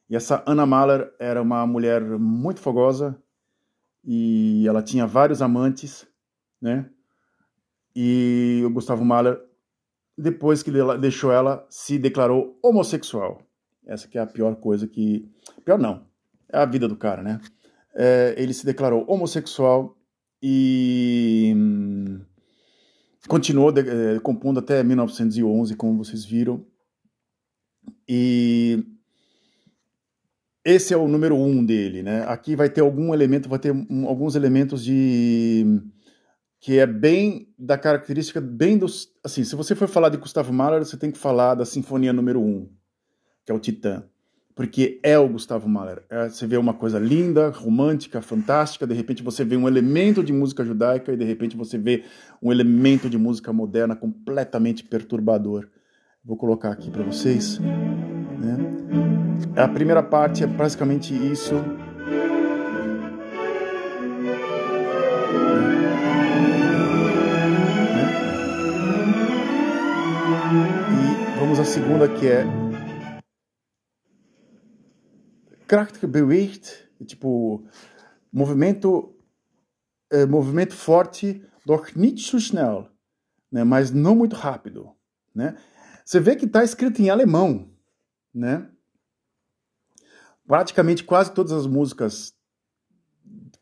e 0.09 0.15
essa 0.15 0.43
Anna 0.45 0.65
Mahler 0.65 1.13
era 1.19 1.41
uma 1.41 1.65
mulher 1.65 2.01
muito 2.01 2.59
fogosa 2.59 3.17
e 4.03 4.67
ela 4.67 4.81
tinha 4.81 5.07
vários 5.07 5.41
amantes, 5.41 6.05
né? 6.61 6.89
E 7.95 8.63
o 8.65 8.69
Gustavo 8.71 9.05
Mahler, 9.05 9.39
depois 10.17 10.61
que 10.63 10.71
deixou 10.99 11.31
ela, 11.31 11.65
se 11.69 11.97
declarou 11.97 12.59
homossexual. 12.61 13.41
Essa 13.85 14.07
que 14.07 14.17
é 14.17 14.21
a 14.21 14.27
pior 14.27 14.55
coisa 14.55 14.87
que... 14.87 15.31
Pior 15.63 15.77
não, 15.77 16.05
é 16.51 16.57
a 16.57 16.65
vida 16.65 16.87
do 16.87 16.95
cara, 16.95 17.21
né? 17.21 17.39
É, 17.95 18.33
ele 18.37 18.53
se 18.53 18.65
declarou 18.65 19.05
homossexual 19.07 19.95
e 20.41 21.53
hum, 21.55 22.21
continuou 23.27 23.71
de, 23.71 23.81
é, 23.81 24.19
compondo 24.19 24.59
até 24.59 24.83
1911, 24.83 25.75
como 25.75 26.03
vocês 26.03 26.25
viram. 26.25 26.65
E 28.07 28.83
esse 30.65 30.93
é 30.93 30.97
o 30.97 31.07
número 31.07 31.35
um 31.35 31.63
dele, 31.63 32.01
né? 32.01 32.23
Aqui 32.27 32.55
vai 32.55 32.69
ter 32.69 32.81
algum 32.81 33.13
elemento, 33.13 33.49
vai 33.49 33.59
ter 33.59 33.71
um, 33.71 34.07
alguns 34.07 34.35
elementos 34.35 34.83
de 34.83 35.81
que 36.59 36.79
é 36.79 36.87
bem 36.87 37.53
da 37.59 37.77
característica 37.77 38.39
bem 38.39 38.77
dos 38.77 39.09
assim. 39.23 39.43
Se 39.43 39.55
você 39.55 39.75
for 39.75 39.89
falar 39.89 40.07
de 40.07 40.17
Gustavo 40.17 40.53
Mahler, 40.53 40.85
você 40.85 40.95
tem 40.95 41.11
que 41.11 41.17
falar 41.17 41.55
da 41.55 41.65
Sinfonia 41.65 42.13
número 42.13 42.39
um, 42.39 42.69
que 43.45 43.51
é 43.51 43.55
o 43.55 43.59
Titã, 43.59 44.05
porque 44.55 45.01
é 45.03 45.19
o 45.19 45.27
Gustavo 45.27 45.67
Mahler. 45.67 46.05
É, 46.09 46.29
você 46.29 46.47
vê 46.47 46.55
uma 46.55 46.73
coisa 46.73 46.97
linda, 46.97 47.49
romântica, 47.49 48.21
fantástica. 48.21 48.87
De 48.87 48.93
repente 48.93 49.21
você 49.21 49.43
vê 49.43 49.57
um 49.57 49.67
elemento 49.67 50.23
de 50.23 50.31
música 50.31 50.63
judaica 50.63 51.11
e 51.11 51.17
de 51.17 51.25
repente 51.25 51.57
você 51.57 51.77
vê 51.77 52.05
um 52.41 52.49
elemento 52.49 53.09
de 53.09 53.17
música 53.17 53.51
moderna 53.51 53.97
completamente 53.97 54.85
perturbador. 54.85 55.67
Vou 56.25 56.37
colocar 56.37 56.71
aqui 56.71 56.89
para 56.89 57.03
vocês. 57.03 57.59
Né? 57.59 58.55
A 59.57 59.67
primeira 59.67 60.01
parte 60.01 60.41
é 60.41 60.47
basicamente 60.47 61.13
isso. 61.13 61.55
E 70.89 71.39
vamos 71.39 71.59
à 71.59 71.65
segunda 71.65 72.07
que 72.07 72.27
é 72.27 72.45
Krachtig 75.67 76.07
beweegt, 76.07 76.89
tipo 77.05 77.65
movimento 78.31 79.13
é, 80.09 80.25
movimento 80.25 80.73
forte, 80.73 81.45
doch 81.65 81.93
nicht 81.97 82.25
so 82.25 82.39
schnell, 82.39 82.87
né? 83.51 83.65
mas 83.65 83.91
não 83.91 84.15
muito 84.15 84.37
rápido, 84.37 84.89
né? 85.35 85.57
Você 86.05 86.19
vê 86.19 86.35
que 86.35 86.45
está 86.45 86.63
escrito 86.63 87.01
em 87.01 87.09
alemão, 87.09 87.69
né? 88.33 88.69
Praticamente 90.45 91.03
quase 91.03 91.31
todas 91.31 91.51
as 91.53 91.65
músicas, 91.65 92.33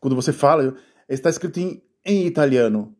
quando 0.00 0.16
você 0.16 0.32
fala, 0.32 0.76
está 1.08 1.30
escrito 1.30 1.60
em, 1.60 1.82
em 2.04 2.26
italiano, 2.26 2.96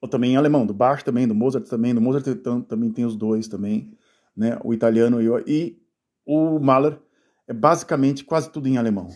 ou 0.00 0.08
também 0.08 0.32
em 0.32 0.36
alemão, 0.36 0.64
do 0.64 0.72
Bach 0.72 1.02
também, 1.02 1.28
do 1.28 1.34
Mozart 1.34 1.66
também, 1.68 1.94
do 1.94 2.00
Mozart 2.00 2.24
também 2.68 2.90
tem 2.90 3.04
os 3.04 3.16
dois 3.16 3.48
também, 3.48 3.96
né? 4.34 4.58
O 4.64 4.72
italiano 4.72 5.20
e 5.20 5.28
o, 5.28 5.38
e 5.46 5.82
o 6.24 6.58
Mahler 6.58 6.98
é 7.46 7.52
basicamente 7.52 8.24
quase 8.24 8.50
tudo 8.50 8.68
em 8.68 8.78
alemão. 8.78 9.08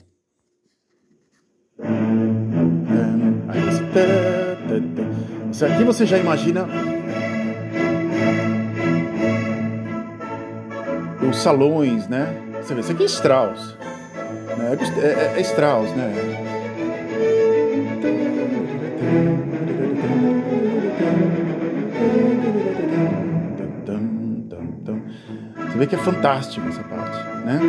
Isso 5.50 5.64
aqui 5.64 5.84
você 5.84 6.06
já 6.06 6.18
imagina 6.18 6.66
os 11.30 11.38
salões, 11.38 12.08
né? 12.08 12.26
Você 12.60 12.74
vê, 12.74 12.80
isso 12.80 12.92
aqui 12.92 13.02
é 13.04 13.06
Strauss. 13.06 13.76
Né? 14.58 14.76
É, 14.98 15.06
é, 15.06 15.32
é 15.36 15.40
Strauss, 15.40 15.90
né? 15.92 16.12
Você 25.56 25.78
vê 25.78 25.86
que 25.86 25.94
é 25.94 25.98
fantástico 25.98 26.68
essa 26.68 26.82
parte, 26.82 27.16
né? 27.46 27.60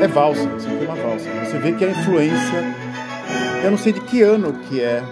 É 0.00 0.06
valsa, 0.06 0.48
isso 0.56 0.68
aqui 0.68 0.84
é 0.84 0.88
uma 0.88 0.94
valsa. 0.94 1.28
Você 1.44 1.58
vê 1.58 1.72
que 1.72 1.84
a 1.84 1.90
influência, 1.90 2.64
eu 3.64 3.70
não 3.70 3.78
sei 3.78 3.92
de 3.92 4.00
que 4.00 4.22
ano 4.22 4.52
que 4.52 4.80
é, 4.80 5.02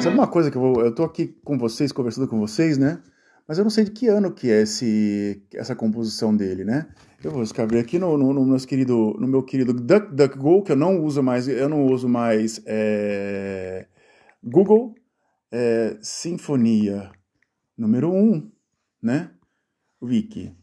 Sabe 0.00 0.14
uma 0.14 0.28
coisa 0.28 0.48
que 0.50 0.56
eu 0.56 0.62
vou. 0.62 0.80
Eu 0.80 0.94
tô 0.94 1.02
aqui 1.02 1.36
com 1.44 1.58
vocês, 1.58 1.90
conversando 1.90 2.28
com 2.28 2.38
vocês, 2.38 2.78
né? 2.78 3.00
Mas 3.48 3.56
eu 3.56 3.64
não 3.64 3.70
sei 3.70 3.84
de 3.84 3.92
que 3.92 4.08
ano 4.08 4.30
que 4.30 4.50
é 4.50 4.60
esse, 4.60 5.42
essa 5.54 5.74
composição 5.74 6.36
dele, 6.36 6.64
né? 6.64 6.86
Eu 7.24 7.30
vou 7.30 7.42
escrever 7.42 7.80
aqui 7.80 7.98
no, 7.98 8.18
no, 8.18 8.34
no, 8.34 8.44
meu 8.44 8.58
querido, 8.58 9.16
no 9.18 9.26
meu 9.26 9.42
querido 9.42 9.72
DuckDuckGo, 9.72 10.62
que 10.62 10.72
eu 10.72 10.76
não 10.76 11.02
uso 11.02 11.22
mais, 11.22 11.48
eu 11.48 11.68
não 11.68 11.86
uso 11.86 12.08
mais 12.08 12.60
é, 12.66 13.86
Google, 14.44 14.94
é, 15.50 15.96
Sinfonia 16.02 17.10
número 17.76 18.12
1, 18.12 18.14
um, 18.14 18.52
né? 19.02 19.30
Wiki. 20.02 20.54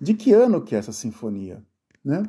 De 0.00 0.14
que 0.14 0.32
ano 0.32 0.62
que 0.62 0.74
é 0.74 0.78
essa 0.78 0.92
sinfonia, 0.92 1.62
né? 2.04 2.24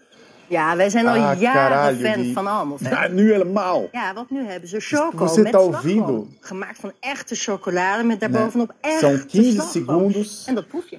Ja, 0.51 0.77
wij 0.77 0.91
zijn 0.91 1.07
al 1.07 1.15
ah, 1.15 1.41
jaren 1.41 1.97
fan 1.97 2.23
die... 2.23 2.33
van. 2.33 2.79
Ja, 2.81 3.09
nu 3.09 3.33
helemaal. 3.33 3.89
Ja, 3.93 4.15
want 4.15 4.31
nu 4.31 4.45
hebben 4.45 4.69
ze 4.69 4.81
choco 4.81 5.27
Você 5.27 5.43
met 5.43 5.53
tá 5.53 5.59
ouvindo? 5.59 6.27
Gemaakt 6.41 6.79
van 6.79 6.93
echte 7.01 7.35
chocolade 7.35 8.03
met 8.03 8.21
daarbovenop 8.21 8.75
né? 8.83 8.99
São 9.01 9.27
15 9.27 9.61
segundos 9.61 10.45
en 10.47 10.55
dat 10.55 10.69
proef 10.69 10.89
je. 10.89 10.99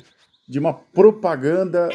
de 0.51 0.59
uma 0.59 0.73
propaganda 0.73 1.87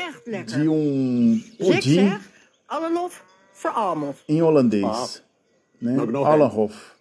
de 0.46 0.68
um 0.68 1.42
pudim. 1.58 2.18
Alle 2.66 2.92
lof 2.92 3.24
voor 3.52 3.70
Almof. 3.70 4.22
Em 4.26 4.40
holandês. 4.40 5.22
Né? 5.78 5.96
Allenhof. 6.24 6.95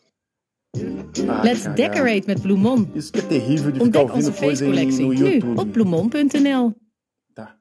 Ah, 1.30 1.42
Let's 1.44 1.66
decorate 1.76 2.28
met 2.28 2.42
Bloemon. 2.42 2.88
Isso 2.96 3.12
que 3.12 3.20
é 3.20 3.24
terrível 3.24 3.72
de 3.72 3.80
ficar 3.80 4.02
ouvindo 4.02 4.34
coisa 4.34 4.66
no 4.66 5.14
YouTube. 5.14 5.46
Nu, 5.46 5.62
op 5.62 5.72
bloemon.nl. 5.72 6.74
Tá. 7.34 7.58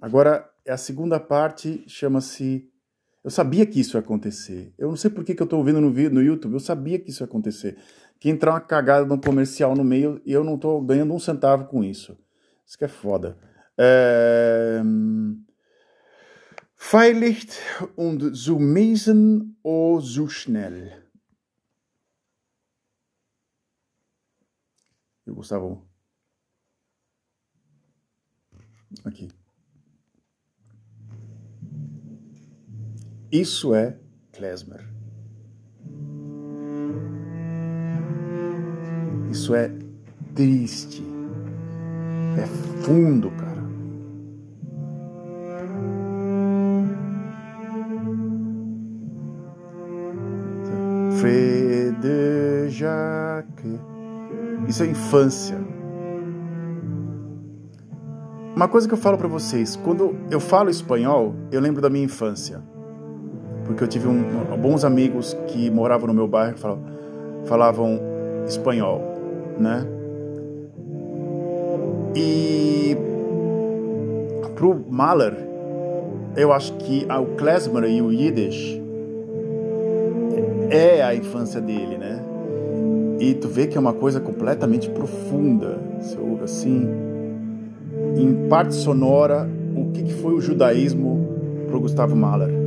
Agora, 0.00 0.48
a 0.68 0.76
segunda 0.76 1.18
parte 1.18 1.84
chama-se... 1.86 2.68
Eu 3.24 3.30
sabia 3.30 3.66
que 3.66 3.80
isso 3.80 3.96
ia 3.96 4.00
acontecer. 4.00 4.72
Eu 4.78 4.88
não 4.88 4.96
sei 4.96 5.10
por 5.10 5.24
que, 5.24 5.34
que 5.34 5.42
eu 5.42 5.44
estou 5.44 5.58
ouvindo 5.58 5.80
no, 5.80 5.90
no 5.90 6.22
YouTube. 6.22 6.54
Eu 6.54 6.60
sabia 6.60 6.98
que 6.98 7.10
isso 7.10 7.22
ia 7.22 7.26
acontecer. 7.26 7.76
Que 8.18 8.30
entrar 8.30 8.52
uma 8.52 8.60
cagada 8.60 9.04
no 9.04 9.20
comercial 9.20 9.74
no 9.74 9.84
meio 9.84 10.20
e 10.24 10.32
eu 10.32 10.44
não 10.44 10.54
estou 10.54 10.80
ganhando 10.80 11.12
um 11.12 11.18
centavo 11.18 11.66
com 11.66 11.84
isso. 11.84 12.16
Isso 12.66 12.78
que 12.78 12.84
é 12.84 12.88
foda. 12.88 13.36
É... 13.76 14.82
Feiligt 16.80 17.58
und 17.96 18.34
zu 18.34 18.58
mesen 18.58 19.58
o 19.62 20.00
zu 20.00 20.28
schnell. 20.28 21.02
E 25.26 25.30
o 25.30 25.34
Gustavo. 25.34 25.82
Aqui. 29.04 29.28
Isso 33.30 33.74
é 33.74 33.98
klezmer. 34.32 34.88
Isso 39.30 39.54
é 39.54 39.68
triste. 40.34 41.02
É 42.38 42.46
fundo, 42.82 43.30
cara. 43.32 43.47
Jacques. 52.68 53.80
Isso 54.68 54.82
é 54.82 54.86
infância. 54.86 55.58
Uma 58.54 58.68
coisa 58.68 58.88
que 58.88 58.94
eu 58.94 58.98
falo 58.98 59.16
para 59.16 59.28
vocês, 59.28 59.76
quando 59.76 60.16
eu 60.30 60.40
falo 60.40 60.68
espanhol, 60.68 61.34
eu 61.52 61.60
lembro 61.60 61.80
da 61.80 61.88
minha 61.88 62.04
infância. 62.04 62.60
Porque 63.64 63.84
eu 63.84 63.88
tive 63.88 64.08
um, 64.08 64.22
bons 64.60 64.84
amigos 64.84 65.36
que 65.46 65.70
moravam 65.70 66.08
no 66.08 66.14
meu 66.14 66.26
bairro 66.26 66.54
que 66.54 66.60
falavam, 66.60 66.84
falavam 67.44 68.00
espanhol, 68.46 69.00
né? 69.58 69.86
E 72.16 72.96
pro 74.54 74.84
Mahler, 74.88 75.36
eu 76.36 76.52
acho 76.52 76.72
que 76.78 77.06
o 77.08 77.36
klezmer 77.36 77.84
e 77.84 78.02
o 78.02 78.12
Yiddish 78.12 78.87
é 80.70 81.02
a 81.02 81.14
infância 81.14 81.60
dele, 81.60 81.96
né? 81.96 82.22
E 83.20 83.34
tu 83.34 83.48
vê 83.48 83.66
que 83.66 83.76
é 83.76 83.80
uma 83.80 83.92
coisa 83.92 84.20
completamente 84.20 84.88
profunda. 84.88 85.78
Você 86.00 86.16
ouve 86.18 86.44
assim, 86.44 86.88
em 88.16 88.48
parte 88.48 88.74
sonora, 88.74 89.48
o 89.74 89.90
que, 89.90 90.12
foi 90.14 90.34
o 90.34 90.40
judaísmo 90.40 91.66
para 91.68 91.78
Gustavo 91.78 92.14
Mahler. 92.14 92.57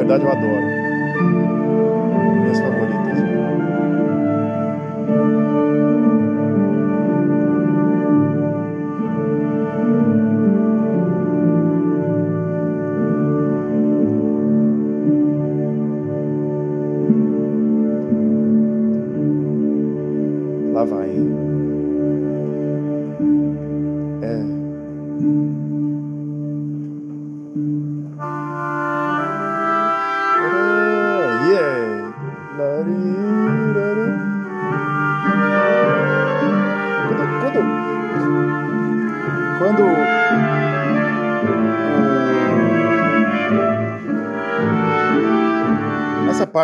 verdade 0.00 0.24
eu 0.24 0.32
adoro. 0.32 0.69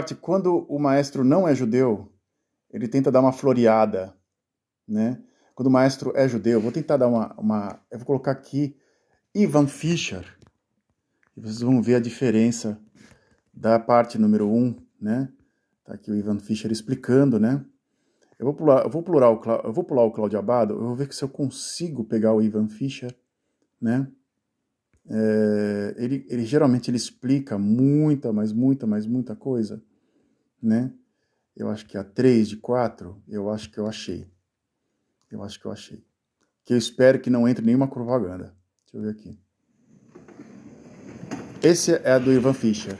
Parte, 0.07 0.15
quando 0.15 0.65
o 0.69 0.79
maestro 0.79 1.25
não 1.25 1.49
é 1.49 1.55
judeu, 1.55 2.13
ele 2.71 2.87
tenta 2.87 3.11
dar 3.11 3.21
uma 3.21 3.33
floreada, 3.33 4.15
né? 4.87 5.21
Quando 5.55 5.67
o 5.67 5.71
maestro 5.71 6.13
é 6.15 6.29
judeu, 6.29 6.61
vou 6.61 6.71
tentar 6.71 6.97
dar 6.97 7.09
uma, 7.09 7.35
uma 7.39 7.81
eu 7.91 7.99
vou 7.99 8.07
colocar 8.07 8.31
aqui 8.31 8.77
Ivan 9.35 9.67
Fischer, 9.67 10.25
e 11.37 11.41
vocês 11.41 11.61
vão 11.61 11.83
ver 11.83 11.97
a 11.97 12.01
diferença 12.01 12.79
da 13.53 13.79
parte 13.79 14.19
número 14.19 14.49
1, 14.49 14.55
um, 14.55 14.77
né? 15.01 15.29
Tá 15.85 15.95
aqui 15.95 16.11
o 16.11 16.15
Ivan 16.15 16.39
Fischer 16.39 16.71
explicando, 16.71 17.41
né? 17.41 17.65
Eu 18.39 18.45
vou 18.45 18.55
pular, 18.55 18.85
eu 18.85 18.91
vou 18.91 19.03
pular 19.03 19.31
o, 19.31 19.43
eu 19.65 19.73
vou 19.73 19.83
pular 19.83 20.05
o 20.05 20.13
Claudio 20.13 20.39
Abado, 20.39 20.75
eu 20.75 20.83
vou 20.83 20.95
ver 20.95 21.13
se 21.13 21.25
eu 21.25 21.29
consigo 21.29 22.05
pegar 22.05 22.33
o 22.35 22.43
Ivan 22.43 22.69
Fischer, 22.69 23.15
né? 23.81 24.07
é, 25.09 25.95
ele, 25.99 26.27
ele 26.29 26.45
geralmente 26.45 26.91
ele 26.91 26.97
explica 26.97 27.57
muita, 27.59 28.33
mas 28.33 28.53
muita, 28.53 28.87
mas 28.87 29.07
muita 29.07 29.37
coisa, 29.37 29.83
né? 30.67 30.93
Eu 31.57 31.71
acho 31.71 31.87
que 31.87 31.97
a 31.97 32.05
3 32.05 32.49
de 32.49 32.57
4, 32.57 33.17
eu 33.29 33.49
acho 33.49 33.71
que 33.71 33.79
eu 33.79 33.87
achei. 33.87 34.27
Eu 35.31 35.43
acho 35.43 35.59
que 35.59 35.67
eu 35.67 35.73
achei. 35.73 36.05
Que 36.65 36.75
eu 36.75 36.79
espero 36.79 37.19
que 37.21 37.31
não 37.31 37.49
entre 37.49 37.65
nenhuma 37.65 37.89
propaganda. 37.89 38.55
Deixa 38.85 38.97
eu 38.97 39.01
ver 39.01 39.11
aqui. 39.11 39.39
Esse 41.63 41.93
é 41.93 42.13
a 42.13 42.19
do 42.19 42.33
Ivan 42.33 42.53
Fischer. 42.53 42.99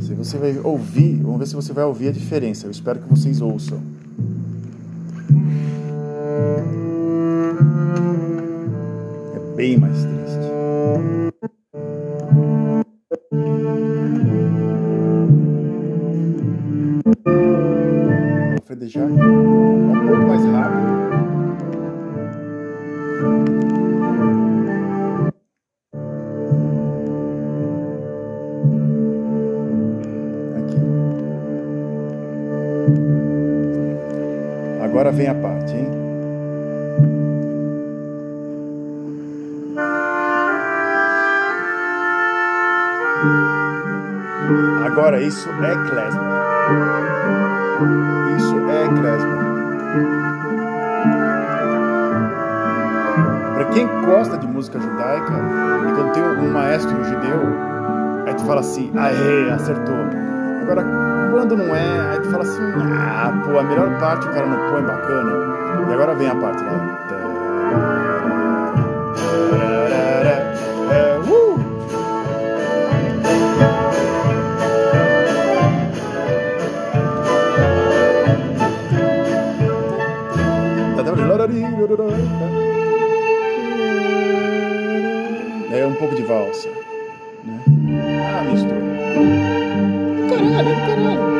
Se 0.00 0.14
você 0.14 0.38
vai 0.38 0.58
ouvir, 0.58 1.22
vamos 1.22 1.38
ver 1.38 1.46
se 1.46 1.54
você 1.54 1.72
vai 1.72 1.84
ouvir 1.84 2.08
a 2.08 2.12
diferença. 2.12 2.66
Eu 2.66 2.70
espero 2.70 3.00
que 3.00 3.08
vocês 3.08 3.40
ouçam. 3.40 3.80
É 9.34 9.56
bem 9.56 9.78
mais 9.78 10.04
triste. 10.04 10.21
Vou 18.72 18.78
deixar 18.78 19.04
um 19.04 20.06
pouco 20.06 20.26
mais 20.28 20.42
rápido. 20.46 21.02
Agora 34.82 35.12
vem 35.12 35.28
a 35.28 35.34
parte, 35.34 35.74
hein? 35.76 35.86
Agora 44.86 45.20
isso 45.20 45.50
é 45.50 45.74
klezmer. 45.90 46.32
Isso 48.38 48.61
klezmer. 48.94 49.38
Para 53.54 53.64
quem 53.66 53.86
gosta 54.04 54.38
de 54.38 54.46
música 54.46 54.78
judaica, 54.80 55.32
e 55.88 55.92
quando 55.92 56.12
tem 56.12 56.22
um 56.22 56.52
maestro 56.52 57.04
judeu, 57.04 57.40
aí 58.26 58.34
tu 58.34 58.44
fala 58.44 58.60
assim, 58.60 58.92
aê, 58.96 59.50
acertou. 59.50 59.96
Agora, 60.62 60.84
quando 61.30 61.56
não 61.56 61.74
é, 61.74 62.10
aí 62.10 62.20
tu 62.20 62.30
fala 62.30 62.42
assim, 62.42 62.62
ah, 62.62 63.42
pô, 63.44 63.58
a 63.58 63.62
melhor 63.62 63.98
parte 63.98 64.26
o 64.26 64.30
cara 64.30 64.46
não 64.46 64.70
põe 64.70 64.82
bacana. 64.82 65.32
E 65.88 65.92
agora 65.92 66.14
vem 66.14 66.28
a 66.28 66.34
parte 66.34 66.64
lá. 66.64 66.81
Né? 86.52 87.60
Ah, 88.28 88.42
mistura. 88.44 88.76
Caralho, 90.28 90.76
caralho. 90.86 91.32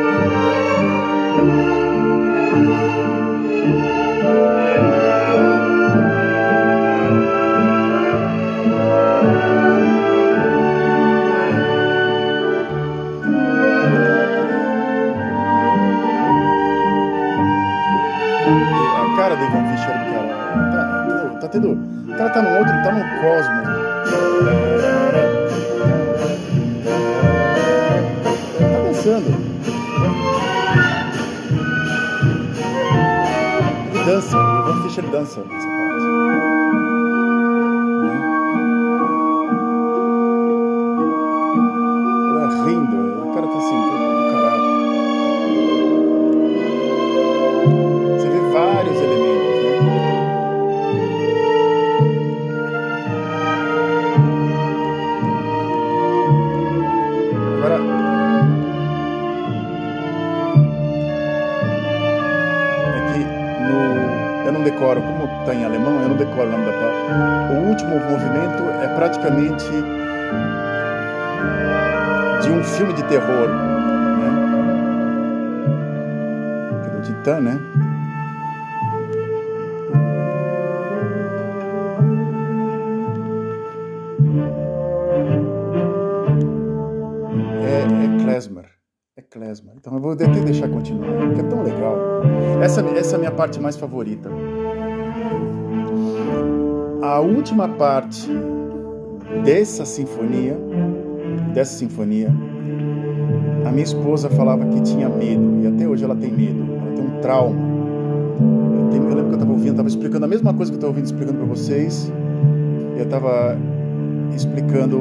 Cara 19.15 19.37
do 19.37 19.45
Ivan 19.45 19.65
Fischer 19.71 19.93
do 19.93 20.05
cara. 20.15 20.29
Tá, 20.73 21.39
tá 21.43 21.49
tendo. 21.49 21.73
O 21.73 22.17
cara 22.17 22.31
tá 22.31 22.43
num 22.43 22.59
outro, 22.59 22.73
tá 22.83 22.93
num 22.93 23.05
cosmos. 23.21 23.82
Dança, 34.07 34.37
o 34.37 34.59
Ivan 34.59 34.83
Fischer 34.83 35.09
dança 35.11 35.41
nessa 35.49 35.69
parte. 35.69 36.62
Em 65.55 65.65
alemão, 65.65 66.01
eu 66.03 66.09
não 66.09 66.17
decoro 66.17 66.49
o 66.49 66.53
nome 66.53 66.65
da 66.65 66.73
parte. 66.73 67.55
O 67.55 67.69
último 67.69 67.99
movimento 67.99 68.63
é 68.83 68.89
praticamente 68.95 69.71
de 72.43 72.51
um 72.51 72.65
filme 72.65 72.93
de 72.93 73.03
terror. 73.05 73.49
Né? 73.49 73.69
É 76.99 77.01
Titã, 77.03 77.41
né? 77.41 77.59
É, 87.65 87.83
é 88.05 88.23
klezmer. 88.25 89.75
É. 89.75 89.77
Então 89.77 89.95
eu 89.95 90.01
vou 90.01 90.13
até 90.13 90.27
deixar 90.27 90.69
continuar, 90.69 91.13
porque 91.19 91.41
é 91.41 91.45
tão 91.45 91.63
legal. 91.63 91.97
Essa, 92.63 92.81
essa 92.97 93.15
é 93.15 93.17
a 93.17 93.19
minha 93.19 93.33
parte 93.33 93.61
mais 93.61 93.77
favorita. 93.77 94.31
A 97.03 97.19
última 97.19 97.69
parte 97.69 98.31
dessa 99.45 99.85
sinfonia, 99.85 100.57
dessa 101.53 101.77
sinfonia, 101.77 102.31
a 103.67 103.73
minha 103.73 103.83
esposa 103.83 104.31
falava 104.31 104.65
que 104.67 104.81
tinha 104.83 105.09
medo, 105.09 105.61
e 105.65 105.67
até 105.67 105.89
hoje 105.89 106.05
ela 106.05 106.15
tem 106.15 106.31
medo, 106.31 106.65
ela 106.73 106.93
tem 106.95 107.05
um 107.05 107.21
trauma. 107.21 107.59
Eu, 107.59 108.89
tenho, 108.93 109.03
eu 109.03 109.17
lembro 109.17 109.25
que 109.25 109.31
eu 109.31 109.35
estava 109.35 109.51
ouvindo, 109.51 109.71
estava 109.71 109.89
explicando 109.89 110.25
a 110.27 110.29
mesma 110.29 110.55
coisa 110.55 110.71
que 110.71 110.77
eu 110.77 110.79
estou 110.79 110.91
ouvindo, 110.91 111.07
explicando 111.07 111.39
para 111.39 111.47
vocês. 111.49 112.13
Eu 112.97 113.03
estava 113.03 113.59
explicando 114.33 115.01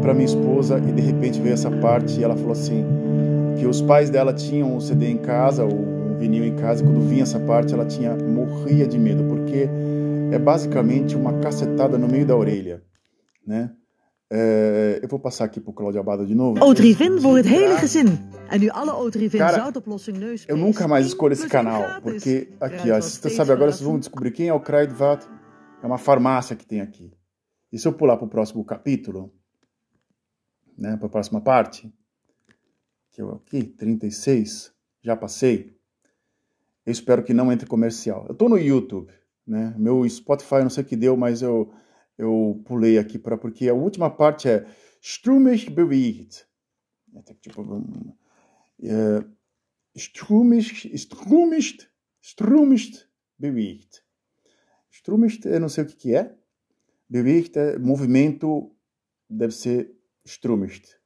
para 0.00 0.14
minha 0.14 0.26
esposa 0.26 0.78
e 0.78 0.92
de 0.92 1.02
repente 1.02 1.40
veio 1.40 1.54
essa 1.54 1.72
parte 1.72 2.20
e 2.20 2.22
ela 2.22 2.36
falou 2.36 2.52
assim 2.52 2.84
que 3.58 3.66
os 3.66 3.82
pais 3.82 4.10
dela 4.10 4.32
tinham 4.32 4.76
o 4.76 4.80
CD 4.80 5.10
em 5.10 5.18
casa, 5.18 5.64
o 5.64 6.12
um 6.12 6.16
vinil 6.20 6.44
em 6.44 6.54
casa, 6.54 6.84
e 6.84 6.86
quando 6.86 7.00
vinha 7.00 7.24
essa 7.24 7.40
parte 7.40 7.74
ela 7.74 7.84
tinha 7.84 8.14
morria 8.14 8.86
de 8.86 8.96
medo, 8.96 9.24
porque 9.24 9.68
é 10.32 10.38
basicamente 10.38 11.14
uma 11.14 11.38
cacetada 11.40 11.98
no 11.98 12.08
meio 12.08 12.26
da 12.26 12.34
orelha, 12.34 12.82
né? 13.46 13.74
É, 14.30 14.98
eu 15.02 15.08
vou 15.08 15.20
passar 15.20 15.44
aqui 15.44 15.60
pro 15.60 15.74
Claudio 15.74 16.00
Abada 16.00 16.24
de 16.24 16.34
novo. 16.34 16.64
Otrivin 16.64 17.20
voor 17.20 17.36
het 17.36 17.46
hele 17.46 17.76
gezin. 17.76 18.18
En 18.48 18.60
nu 18.60 18.68
alle 18.68 18.94
Otrivin 18.94 19.40
zoutoplossing 19.48 20.16
neus. 20.18 20.46
Eu 20.48 20.56
nunca 20.56 20.88
mais 20.88 21.06
escolho 21.06 21.34
esse 21.34 21.46
canal, 21.48 22.00
porque 22.00 22.48
aqui, 22.58 22.90
ó, 22.90 22.98
você 22.98 23.28
sabe, 23.28 23.52
agora 23.52 23.70
vocês 23.70 23.82
vão 23.82 23.98
descobrir 23.98 24.30
quem 24.30 24.48
é 24.48 24.54
o 24.54 24.60
Kreidvat. 24.60 25.26
É 25.82 25.86
uma 25.86 25.98
farmácia 25.98 26.56
que 26.56 26.64
tem 26.64 26.80
aqui. 26.80 27.12
E 27.70 27.78
se 27.78 27.86
eu 27.86 27.92
pular 27.92 28.16
para 28.16 28.24
o 28.24 28.28
próximo 28.28 28.64
capítulo, 28.64 29.30
né, 30.78 30.96
para 30.96 31.06
a 31.06 31.10
próxima 31.10 31.42
parte, 31.42 31.92
que 33.10 33.20
eu 33.20 33.32
aqui, 33.32 33.64
36, 33.64 34.72
já 35.02 35.14
passei, 35.14 35.76
eu 36.86 36.92
espero 36.92 37.22
que 37.22 37.34
não 37.34 37.52
entre 37.52 37.66
comercial. 37.66 38.24
Eu 38.28 38.32
estou 38.32 38.48
no 38.48 38.56
YouTube, 38.56 39.12
né, 39.46 39.74
meu 39.78 40.08
Spotify 40.08 40.62
não 40.62 40.70
sei 40.70 40.84
o 40.84 40.86
que 40.86 40.96
deu, 40.96 41.16
mas 41.16 41.42
eu, 41.42 41.72
eu 42.16 42.62
pulei 42.64 42.98
aqui 42.98 43.18
para 43.18 43.36
porque 43.36 43.68
a 43.68 43.74
última 43.74 44.10
parte 44.10 44.48
é 44.48 44.66
Strumisch 45.00 45.68
bewegt. 45.68 46.46
É, 47.14 47.34
tipo, 47.34 47.62
é, 48.82 49.24
Strumisch, 49.94 50.86
Strumischt, 50.94 51.88
Strumischt 52.20 53.06
bewegt. 53.38 54.04
Strumischt, 54.90 55.44
eu 55.46 55.60
não 55.60 55.68
sei 55.68 55.84
o 55.84 55.86
que, 55.86 55.96
que 55.96 56.14
é. 56.14 56.34
Bewegt 57.08 57.58
é 57.58 57.78
movimento, 57.78 58.74
deve 59.28 59.52
ser 59.52 59.90
Strumischt. 60.24 61.00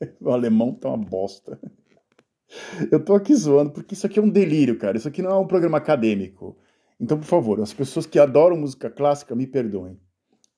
O 0.20 0.30
alemão 0.30 0.74
tá 0.74 0.88
uma 0.88 0.96
bosta. 0.96 1.60
Eu 2.90 3.04
tô 3.04 3.14
aqui 3.14 3.34
zoando, 3.34 3.70
porque 3.70 3.94
isso 3.94 4.06
aqui 4.06 4.18
é 4.18 4.22
um 4.22 4.30
delírio, 4.30 4.78
cara. 4.78 4.96
Isso 4.96 5.06
aqui 5.06 5.20
não 5.20 5.30
é 5.30 5.38
um 5.38 5.46
programa 5.46 5.76
acadêmico. 5.76 6.58
Então, 7.00 7.18
por 7.18 7.24
favor, 7.24 7.60
as 7.62 7.72
pessoas 7.72 8.04
que 8.04 8.18
adoram 8.18 8.58
música 8.58 8.90
clássica, 8.90 9.34
me 9.34 9.46
perdoem. 9.46 9.98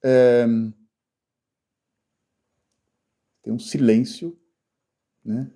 É... 0.04 0.44
Tem 3.42 3.52
um 3.52 3.60
silêncio, 3.60 4.36
né? 5.24 5.48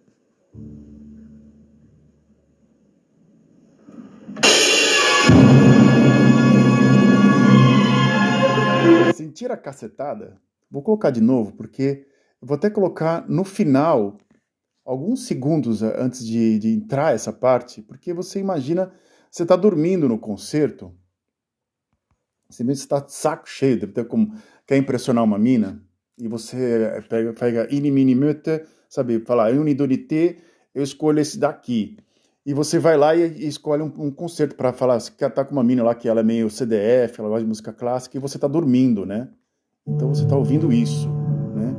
Sentir 9.15 9.51
a 9.51 9.57
cacetada? 9.57 10.41
Vou 10.71 10.83
colocar 10.83 11.11
de 11.11 11.21
novo, 11.21 11.53
porque 11.53 12.07
vou 12.41 12.57
até 12.57 12.71
colocar 12.71 13.29
no 13.29 13.45
final, 13.45 14.19
alguns 14.85 15.27
segundos 15.27 15.83
antes 15.83 16.25
de, 16.25 16.61
de 16.61 16.69
entrar 16.69 17.13
essa 17.13 17.33
parte, 17.33 17.83
porque 17.83 18.13
você 18.13 18.39
imagina 18.39 18.93
você 19.37 19.43
está 19.43 19.55
dormindo 19.55 20.09
no 20.09 20.19
concerto, 20.19 20.95
você 22.49 22.63
está 22.73 23.01
de 23.01 23.13
saco 23.13 23.47
cheio, 23.47 23.79
deve 23.79 23.93
ter 23.93 24.07
como 24.07 24.33
quer 24.67 24.79
impressionar 24.79 25.23
uma 25.23 25.39
mina, 25.39 25.83
e 26.19 26.27
você 26.27 27.05
pega, 27.07 27.35
pega 27.35 27.69
ini 27.71 27.91
mini 27.91 28.15
möte, 28.15 28.63
sabe, 28.89 29.21
fala 29.27 29.51
unidunité, 29.51 30.39
eu 30.75 30.83
escolho 30.83 31.21
esse 31.21 31.39
daqui. 31.39 31.99
E 32.47 32.55
você 32.55 32.79
vai 32.79 32.97
lá 32.97 33.15
e, 33.15 33.27
e 33.27 33.47
escolhe 33.47 33.83
um, 33.83 33.93
um 33.99 34.11
concerto 34.11 34.57
para 34.57 34.73
falar, 34.73 34.99
você 34.99 35.13
tá 35.29 35.45
com 35.45 35.53
uma 35.53 35.63
mina 35.63 35.83
lá 35.83 35.95
que 35.95 36.09
ela 36.09 36.21
é 36.21 36.25
meio 36.25 36.49
CDF, 36.49 37.21
ela 37.21 37.29
gosta 37.29 37.43
de 37.43 37.49
música 37.49 37.75
clássica, 37.75 38.17
e 38.17 38.21
você 38.21 38.39
está 38.39 38.49
dormindo, 38.49 39.05
né? 39.05 39.29
Então 39.87 40.15
você 40.15 40.23
está 40.23 40.35
ouvindo 40.35 40.73
isso, 40.73 41.11
né? 41.55 41.77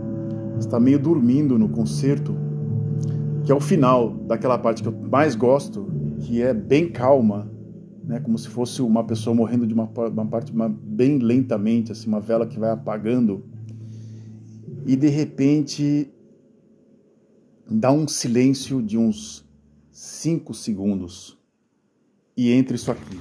Você 0.54 0.67
está 0.67 0.80
meio 0.80 1.00
dormindo 1.00 1.58
no 1.58 1.70
concerto, 1.70 2.38
que 3.43 3.52
é 3.52 3.56
o 3.56 3.60
final 3.60 4.12
daquela 4.13 4.60
parte 4.60 4.84
que 4.84 4.89
eu 4.89 4.93
mais 4.93 5.34
gosto, 5.34 5.96
que 6.21 6.41
é 6.41 6.53
bem 6.53 6.89
calma, 6.89 7.51
né, 8.03 8.19
como 8.19 8.38
se 8.38 8.47
fosse 8.47 8.82
uma 8.82 9.03
pessoa 9.03 9.36
morrendo 9.36 9.67
de 9.67 9.73
uma, 9.73 9.86
uma 9.86 10.25
parte 10.25 10.51
uma, 10.51 10.69
bem 10.69 11.19
lentamente, 11.19 11.91
assim, 11.91 12.08
uma 12.08 12.19
vela 12.19 12.47
que 12.47 12.58
vai 12.58 12.71
apagando, 12.71 13.43
e 14.86 14.95
de 14.95 15.08
repente 15.08 16.10
dá 17.69 17.91
um 17.91 18.08
silêncio 18.08 18.82
de 18.82 18.97
uns 18.97 19.45
cinco 19.91 20.53
segundos 20.53 21.38
e 22.36 22.51
entra 22.51 22.75
isso 22.75 22.91
aqui. 22.91 23.19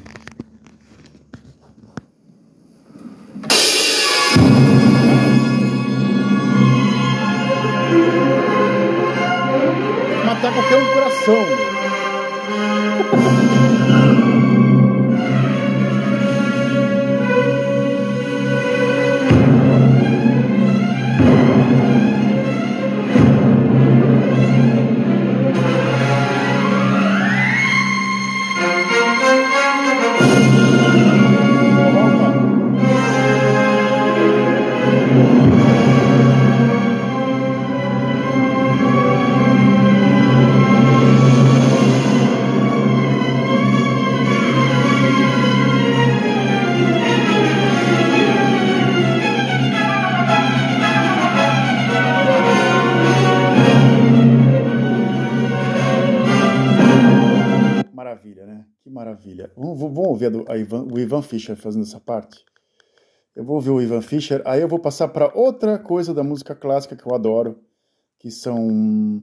Matar 10.25 10.53
qualquer 10.53 10.83
um 10.83 10.93
coração. 10.93 11.76
Ivan, 60.57 60.87
o 60.93 60.99
Ivan 60.99 61.23
Fischer 61.23 61.57
fazendo 61.57 61.85
essa 61.85 62.01
parte. 62.01 62.45
Eu 63.35 63.45
vou 63.45 63.57
ouvir 63.57 63.71
o 63.71 63.83
Ivan 63.83 64.01
Fischer, 64.01 64.43
aí 64.47 64.63
eu 64.63 64.69
vou 64.69 64.79
passar 64.79 65.09
para 65.09 65.31
outra 65.35 65.79
coisa 65.79 66.15
da 66.15 66.25
música 66.25 66.55
clássica 66.55 66.97
que 66.97 67.07
eu 67.07 67.15
adoro, 67.15 67.61
que 68.19 68.31
são 68.31 69.23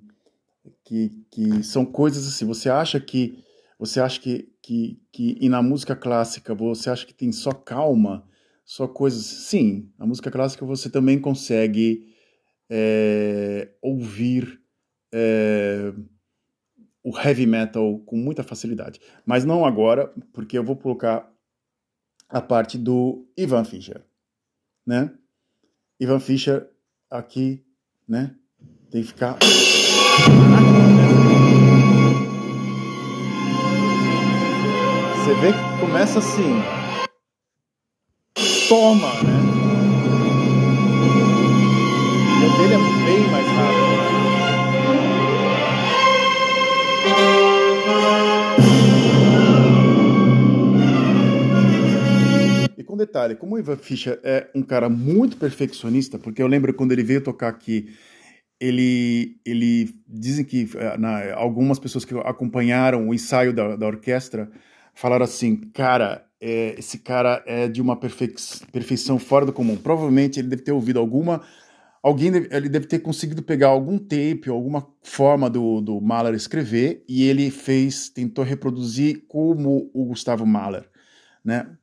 que, 0.84 1.26
que 1.32 1.64
são 1.64 1.86
coisas 1.86 2.28
assim. 2.28 2.46
Você 2.46 2.70
acha 2.70 3.00
que 3.00 3.44
você 3.78 4.00
acha 4.00 4.22
que, 4.22 4.54
que, 4.62 5.02
que 5.12 5.38
e 5.42 5.50
na 5.50 5.62
música 5.62 5.96
clássica 5.96 6.54
você 6.54 6.90
acha 6.90 7.06
que 7.06 7.14
tem 7.14 7.32
só 7.32 7.52
calma, 7.52 8.28
só 8.64 8.88
coisas. 8.88 9.26
Sim, 9.26 9.92
a 9.98 10.06
música 10.06 10.32
clássica 10.32 10.66
você 10.66 10.90
também 10.90 11.20
consegue 11.20 12.14
é, 12.70 13.70
ouvir 13.82 14.62
é, 15.14 15.94
o 17.04 17.18
heavy 17.18 17.46
metal 17.46 18.00
com 18.06 18.16
muita 18.16 18.44
facilidade. 18.44 19.02
Mas 19.26 19.44
não 19.44 19.66
agora, 19.66 20.14
porque 20.32 20.58
eu 20.58 20.64
vou 20.64 20.76
colocar 20.76 21.30
a 22.30 22.42
parte 22.42 22.78
do 22.78 23.28
Ivan 23.38 23.66
Fischer, 23.66 24.02
né? 24.86 25.14
Ivan 26.00 26.20
Fischer 26.20 26.70
aqui, 27.10 27.64
né? 28.08 28.36
Tem 28.90 29.02
que 29.02 29.08
ficar 29.08 29.38
Você 35.24 35.34
vê 35.36 35.54
que 35.54 35.80
começa 35.80 36.20
assim. 36.20 36.62
Toma, 38.68 39.08
né? 39.24 39.40
O 42.44 42.58
dele 42.58 42.74
é 42.74 43.06
bem 43.06 43.32
mais 43.32 43.48
rápido. 43.48 44.13
Com 52.94 52.98
detalhe, 52.98 53.36
como 53.36 53.56
o 53.56 53.60
Ivan 53.60 53.76
Fischer 53.76 54.20
é 54.24 54.48
um 54.54 54.62
cara 54.62 54.88
muito 54.88 55.36
perfeccionista, 55.38 56.20
porque 56.20 56.44
eu 56.44 56.48
lembro 56.48 56.76
quando 56.76 56.92
ele 56.92 57.02
veio 57.02 57.24
tocar 57.24 57.48
aqui, 57.48 57.90
ele, 58.60 59.38
ele 59.44 59.90
dizem 60.08 60.46
que 60.46 60.70
eh, 60.76 60.98
na, 61.00 61.34
algumas 61.34 61.80
pessoas 61.80 62.06
que 62.06 62.14
acompanharam 62.20 63.10
o 63.10 63.14
ensaio 63.14 63.52
da, 63.52 63.76
da 63.76 63.88
orquestra 63.88 64.48
falaram 64.94 65.26
assim, 65.26 65.56
cara, 65.74 66.24
é, 66.40 66.76
esse 66.78 67.00
cara 67.00 67.44
é 67.48 67.68
de 67.68 67.82
uma 67.82 67.96
perfei 68.00 68.32
perfeição 68.72 69.18
fora 69.18 69.44
do 69.44 69.52
comum. 69.52 69.76
Provavelmente 69.76 70.40
ele 70.40 70.50
deve 70.50 70.62
ter 70.62 70.72
ouvido 70.72 71.00
alguma 71.00 71.42
alguém 72.04 72.32
deve, 72.32 72.56
ele 72.56 72.70
deve 72.70 72.86
ter 72.86 73.00
conseguido 73.00 73.42
pegar 73.42 73.70
algum 73.70 73.98
tape, 73.98 74.50
alguma 74.50 74.86
forma 75.02 75.50
do, 75.50 75.82
do 75.82 76.00
Mahler 76.00 76.36
escrever 76.36 77.04
e 77.08 77.24
ele 77.24 77.50
fez, 77.50 78.10
tentou 78.10 78.46
reproduzir 78.46 79.26
como 79.28 79.90
o 79.94 80.06
Gustavo 80.06 80.46
Mahler 80.46 80.92
né? 81.44 81.76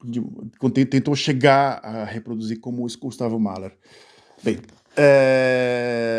tentou 0.88 1.14
chegar 1.14 1.84
a 1.84 2.04
reproduzir 2.04 2.58
como 2.60 2.82
o 2.84 2.88
Gustavo 2.98 3.38
Mahler. 3.38 3.76
Bem, 4.42 4.58
é... 4.96 6.18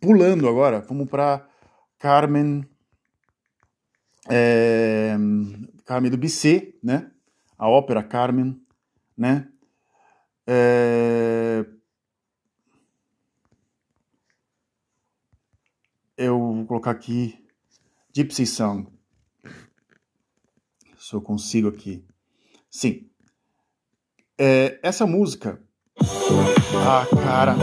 pulando 0.00 0.48
agora, 0.48 0.80
vamos 0.80 1.06
para 1.08 1.46
Carmen, 1.98 2.66
é... 4.30 5.14
Carmen 5.84 6.10
do 6.10 6.16
Bizet, 6.16 6.74
né? 6.82 7.10
A 7.58 7.68
ópera 7.68 8.02
Carmen, 8.02 8.58
né? 9.16 9.46
É... 10.46 11.66
Eu 16.16 16.38
vou 16.38 16.66
colocar 16.66 16.92
aqui 16.92 17.38
Gypsy 18.14 18.46
Song 18.46 18.88
se 20.98 21.12
eu 21.12 21.20
consigo 21.20 21.68
aqui. 21.68 22.02
Sim. 22.70 23.10
É, 24.38 24.80
essa 24.82 25.06
música. 25.06 25.62
Ah, 26.86 27.06
cara. 27.22 27.54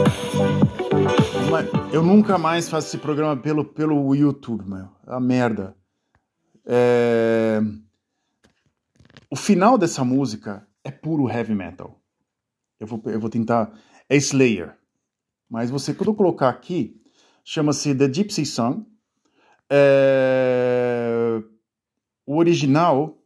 Eu 1.92 2.04
nunca 2.04 2.38
mais 2.38 2.70
faço 2.70 2.90
esse 2.90 2.98
programa 3.00 3.36
pelo, 3.36 3.66
pelo 3.66 4.14
YouTube, 4.14 4.70
meu. 4.70 4.88
É 5.08 5.16
a 5.16 5.20
merda. 5.20 5.76
É... 6.64 7.60
O 9.32 9.36
final 9.36 9.80
dessa 9.80 10.06
música 10.06 10.68
é 10.84 10.92
puro 10.92 11.28
heavy 11.28 11.56
metal. 11.56 12.00
Eu 12.80 12.86
vou, 12.86 13.02
eu 13.06 13.20
vou 13.20 13.32
tentar. 13.32 13.74
É 14.08 14.16
Slayer. 14.16 14.78
Mas 15.50 15.72
você, 15.72 15.94
quando 15.94 16.10
eu 16.10 16.16
colocar 16.16 16.50
aqui, 16.50 17.03
chama-se 17.44 17.94
The 17.96 18.12
Gypsy 18.12 18.46
Song. 18.46 18.86
É... 19.70 21.42
O 22.26 22.38
original 22.38 23.20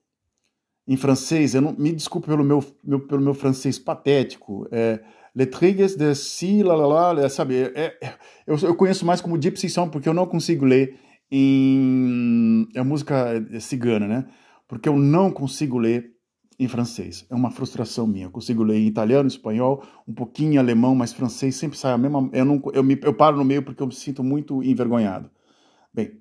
em 0.87 0.95
francês, 0.95 1.53
eu 1.53 1.61
não, 1.61 1.73
me 1.73 1.91
desculpe 1.91 2.27
pelo 2.27 2.43
meu, 2.43 2.63
meu, 2.83 3.05
pelo 3.05 3.21
meu 3.21 3.33
francês 3.33 3.77
patético, 3.77 4.67
é 4.71 5.01
Letrigues 5.35 5.95
de 5.95 6.15
Si, 6.15 6.63
lá, 6.63 6.73
lá, 6.75 7.29
sabe, 7.29 7.57
é, 7.57 7.97
é, 8.01 8.13
eu, 8.47 8.57
eu 8.59 8.75
conheço 8.75 9.05
mais 9.05 9.21
como 9.21 9.39
Gypsy 9.39 9.69
Song 9.69 9.91
porque 9.91 10.09
eu 10.09 10.13
não 10.13 10.25
consigo 10.25 10.65
ler 10.65 10.97
em... 11.29 12.67
é 12.73 12.81
música 12.81 13.45
cigana, 13.59 14.07
né? 14.07 14.25
Porque 14.67 14.89
eu 14.89 14.97
não 14.97 15.29
consigo 15.29 15.77
ler 15.77 16.16
em 16.59 16.67
francês. 16.67 17.25
É 17.29 17.35
uma 17.35 17.51
frustração 17.51 18.07
minha. 18.07 18.25
Eu 18.25 18.31
consigo 18.31 18.63
ler 18.63 18.77
em 18.77 18.87
italiano, 18.87 19.27
espanhol, 19.27 19.83
um 20.07 20.13
pouquinho 20.13 20.53
em 20.53 20.57
alemão, 20.57 20.95
mas 20.95 21.13
francês 21.13 21.55
sempre 21.55 21.77
sai 21.77 21.93
a 21.93 21.97
mesma. 21.97 22.29
Eu, 22.33 22.45
não, 22.45 22.61
eu, 22.73 22.83
me, 22.83 22.97
eu 23.01 23.13
paro 23.13 23.37
no 23.37 23.45
meio 23.45 23.61
porque 23.61 23.81
eu 23.81 23.87
me 23.87 23.93
sinto 23.93 24.23
muito 24.23 24.63
envergonhado. 24.63 25.29
Bem. 25.93 26.19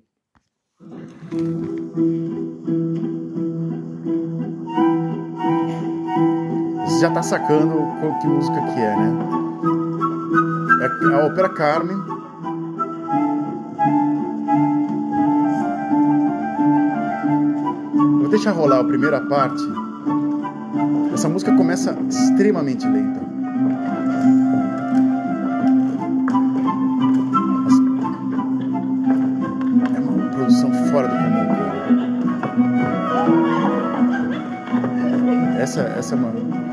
Você 6.85 6.99
já 7.01 7.09
está 7.09 7.23
sacando 7.23 7.75
que 8.21 8.27
música 8.27 8.61
que 8.73 8.79
é, 8.79 8.95
né? 8.95 9.37
É 10.81 11.13
a 11.15 11.25
ópera 11.25 11.49
Carmen. 11.49 11.97
Vou 18.19 18.29
deixar 18.29 18.51
rolar 18.51 18.79
a 18.79 18.83
primeira 18.83 19.21
parte. 19.21 19.63
Essa 21.17 21.29
música 21.29 21.51
começa 21.51 21.97
extremamente 22.07 22.87
lenta. 22.87 23.19
É 29.95 29.99
uma 29.99 30.29
produção 30.29 30.71
fora 30.91 31.07
do 31.07 31.15
comum. 31.15 31.47
Essa, 35.59 35.81
essa 35.97 36.13
é 36.13 36.17
uma. 36.19 36.66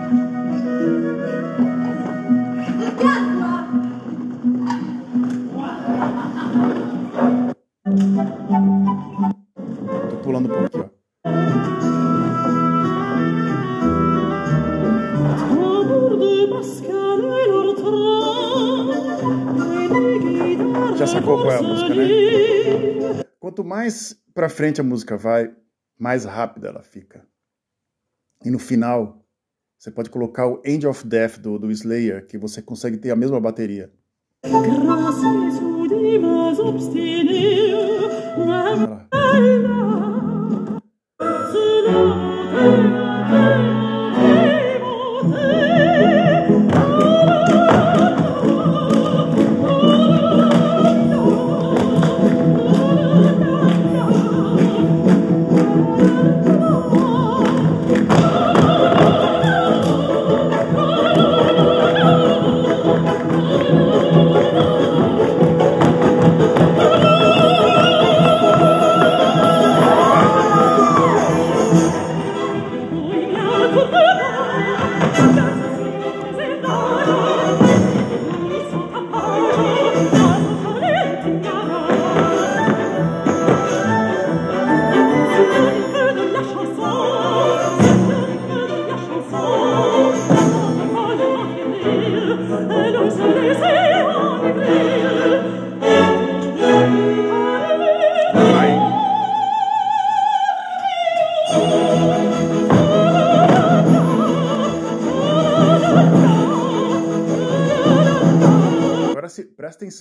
Quanto 23.65 23.67
mais 23.67 24.15
pra 24.35 24.51
frente 24.51 24.79
a 24.79 24.85
música 24.85 25.17
vai, 25.17 25.51
mais 25.99 26.27
rápida 26.27 26.69
ela 26.69 26.83
fica. 26.83 27.27
E 28.45 28.51
no 28.51 28.59
final, 28.59 29.25
você 29.79 29.91
pode 29.91 30.11
colocar 30.11 30.47
o 30.47 30.61
End 30.67 30.87
of 30.87 31.07
Death 31.07 31.39
do, 31.39 31.59
do 31.59 31.71
Slayer, 31.71 32.27
que 32.27 32.37
você 32.37 32.61
consegue 32.61 32.99
ter 32.99 33.11
a 33.11 33.17
mesma 33.17 33.41
bateria. 33.41 33.91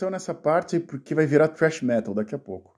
Atenção 0.04 0.10
nessa 0.10 0.34
parte 0.34 0.80
porque 0.80 1.16
vai 1.16 1.26
virar 1.26 1.50
thrash 1.50 1.82
metal 1.82 2.14
daqui 2.14 2.36
a 2.36 2.40
pouco. 2.40 2.74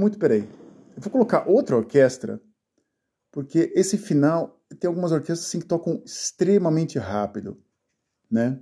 Muito. 0.00 0.18
Peraí. 0.18 0.48
Eu 0.96 1.02
vou 1.02 1.12
colocar 1.12 1.48
outra 1.48 1.76
orquestra, 1.76 2.40
porque 3.30 3.72
esse 3.74 3.96
final 3.96 4.60
tem 4.78 4.88
algumas 4.88 5.12
orquestras 5.12 5.46
assim, 5.46 5.60
que 5.60 5.66
tocam 5.66 6.02
extremamente 6.04 6.98
rápido, 6.98 7.58
né? 8.30 8.58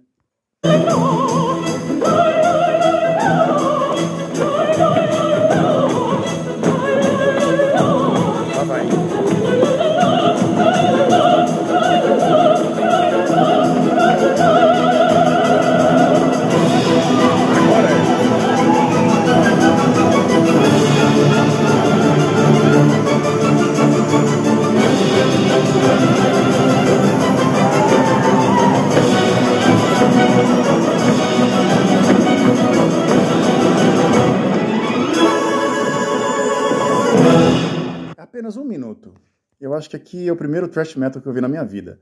Acho 39.88 39.90
que 39.90 39.96
aqui 39.96 40.28
é 40.28 40.32
o 40.32 40.36
primeiro 40.36 40.68
thrash 40.68 40.94
metal 40.96 41.22
que 41.22 41.26
eu 41.26 41.32
vi 41.32 41.40
na 41.40 41.48
minha 41.48 41.64
vida. 41.64 41.98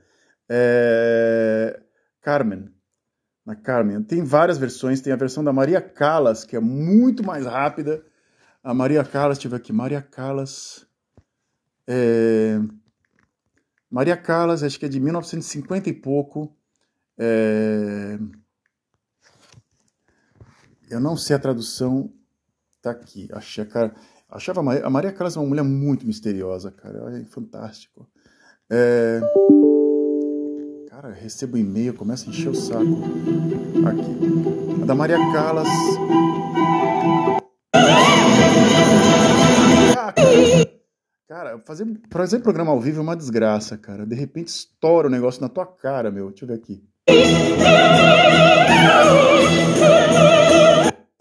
É... 0.48 1.80
Carmen. 2.20 2.68
Na 3.44 3.54
Carmen. 3.54 4.02
Tem 4.02 4.24
várias 4.24 4.58
versões. 4.58 5.00
Tem 5.00 5.12
a 5.12 5.16
versão 5.16 5.44
da 5.44 5.52
Maria 5.52 5.80
Callas, 5.80 6.44
que 6.44 6.56
é 6.56 6.60
muito 6.60 7.24
mais 7.24 7.46
rápida. 7.46 8.04
A 8.62 8.74
Maria 8.74 9.04
Callas, 9.04 9.38
tive 9.38 9.54
aqui. 9.54 9.72
Maria 9.72 10.02
Callas. 10.02 10.84
É... 11.86 12.58
Maria 13.88 14.16
Callas, 14.16 14.64
acho 14.64 14.78
que 14.78 14.86
é 14.86 14.88
de 14.88 14.98
1950 14.98 15.88
e 15.88 15.92
pouco. 15.92 16.56
É... 17.16 18.18
Eu 20.90 20.98
não 20.98 21.16
sei 21.16 21.36
a 21.36 21.38
tradução. 21.38 22.12
Tá 22.82 22.90
aqui. 22.90 23.28
Achei 23.32 23.62
a 23.62 23.66
cara. 23.66 23.94
Achava 24.28 24.60
a 24.60 24.90
Maria, 24.90 25.12
Callas 25.12 25.36
uma 25.36 25.46
mulher 25.46 25.62
muito 25.62 26.06
misteriosa, 26.06 26.70
cara. 26.72 27.16
É 27.16 27.24
fantástico. 27.24 28.08
É... 28.70 29.20
Cara, 30.90 31.12
recebo 31.12 31.56
e-mail, 31.56 31.94
começa 31.94 32.26
a 32.26 32.30
encher 32.30 32.48
o 32.48 32.54
saco. 32.54 33.02
Aqui. 33.86 34.82
A 34.82 34.86
da 34.86 34.94
Maria 34.94 35.18
Callas. 35.32 35.68
Cara. 39.94 40.14
Cara, 41.28 41.58
fazer, 41.64 41.86
fazer 42.10 42.38
programa 42.40 42.72
ao 42.72 42.80
vivo 42.80 42.98
é 42.98 43.02
uma 43.02 43.16
desgraça, 43.16 43.76
cara. 43.76 44.04
De 44.04 44.14
repente 44.14 44.48
estoura 44.48 45.06
o 45.06 45.10
negócio 45.10 45.40
na 45.40 45.48
tua 45.48 45.66
cara, 45.66 46.10
meu. 46.10 46.30
Deixa 46.30 46.44
eu 46.44 46.48
ver 46.48 46.54
aqui. 46.54 46.82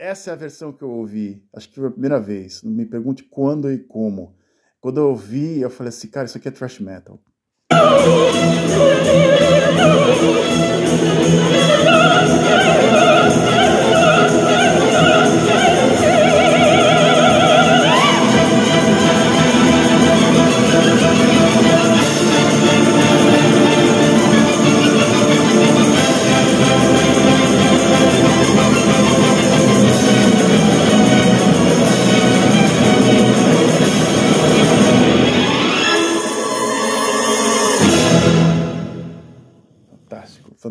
Essa 0.06 0.30
é 0.30 0.34
a 0.34 0.36
versão 0.36 0.72
que 0.72 0.84
eu 0.84 0.92
ouvi. 0.92 1.44
Acho 1.52 1.68
que 1.68 1.74
foi 1.74 1.88
a 1.88 1.92
primeira 1.92 2.20
vez. 2.20 2.62
Não 2.62 2.72
me 2.72 2.86
pergunte 2.86 3.24
quando 3.24 3.72
e 3.72 3.80
como. 3.80 4.36
Quando 4.80 5.00
eu 5.00 5.10
ouvi, 5.10 5.60
eu 5.60 5.70
falei 5.72 5.90
assim, 5.90 6.08
cara, 6.10 6.28
isso 6.28 6.38
aqui 6.38 6.48
é 6.48 6.52
thrash 6.52 6.80
metal. 6.80 7.20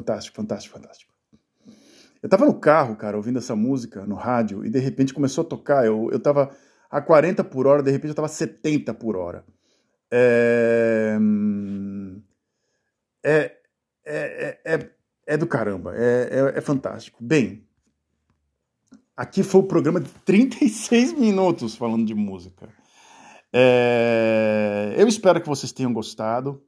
Fantástico, 0.05 0.37
fantástico, 0.37 0.79
fantástico. 0.79 1.15
Eu 2.23 2.29
tava 2.29 2.47
no 2.47 2.55
carro, 2.55 2.97
cara, 2.97 3.17
ouvindo 3.17 3.39
essa 3.39 3.55
música 3.55 4.07
no 4.07 4.15
rádio 4.15 4.65
e 4.65 4.71
de 4.71 4.79
repente 4.79 5.13
começou 5.13 5.45
a 5.45 5.47
tocar. 5.47 5.85
Eu, 5.85 6.09
eu 6.11 6.19
tava 6.19 6.57
a 6.91 7.01
40 7.01 7.45
por 7.45 7.67
hora, 7.67 7.83
de 7.83 7.91
repente 7.91 8.11
eu 8.11 8.15
tava 8.15 8.27
a 8.27 8.31
70 8.31 8.95
por 8.95 9.17
hora. 9.17 9.45
É, 10.11 11.19
é, 13.23 13.57
é, 14.07 14.61
é, 14.65 14.91
é 15.27 15.37
do 15.37 15.47
caramba, 15.47 15.95
é, 15.97 16.31
é, 16.31 16.59
é 16.59 16.61
fantástico. 16.61 17.19
Bem, 17.23 17.67
aqui 19.17 19.43
foi 19.43 19.61
o 19.61 19.65
programa 19.65 20.01
de 20.01 20.09
36 20.25 21.13
minutos 21.19 21.75
falando 21.75 22.07
de 22.07 22.15
música. 22.15 22.69
É, 23.53 24.95
eu 24.97 25.07
espero 25.07 25.41
que 25.41 25.49
vocês 25.49 25.73
tenham 25.73 25.93
gostado, 25.93 26.65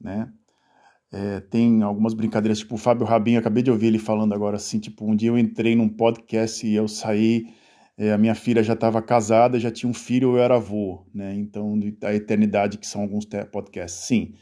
né? 0.00 0.32
É, 1.12 1.40
tem 1.40 1.82
algumas 1.82 2.14
brincadeiras, 2.14 2.58
tipo 2.60 2.76
o 2.76 2.78
Fábio 2.78 3.04
Rabin, 3.04 3.36
acabei 3.36 3.62
de 3.62 3.70
ouvir 3.70 3.86
ele 3.88 3.98
falando 3.98 4.32
agora 4.32 4.56
assim, 4.56 4.78
tipo, 4.78 5.04
um 5.04 5.16
dia 5.16 5.30
eu 5.30 5.38
entrei 5.38 5.74
num 5.74 5.88
podcast 5.88 6.64
e 6.64 6.74
eu 6.74 6.86
saí, 6.86 7.48
é, 7.98 8.12
a 8.12 8.18
minha 8.18 8.34
filha 8.34 8.62
já 8.62 8.74
estava 8.74 9.02
casada, 9.02 9.58
já 9.58 9.70
tinha 9.70 9.90
um 9.90 9.94
filho, 9.94 10.36
eu 10.36 10.38
era 10.38 10.54
avô, 10.54 11.04
né? 11.12 11.34
Então, 11.34 11.78
a 12.04 12.14
eternidade 12.14 12.78
que 12.78 12.86
são 12.86 13.02
alguns 13.02 13.26
podcasts. 13.50 14.06
Sim, 14.06 14.34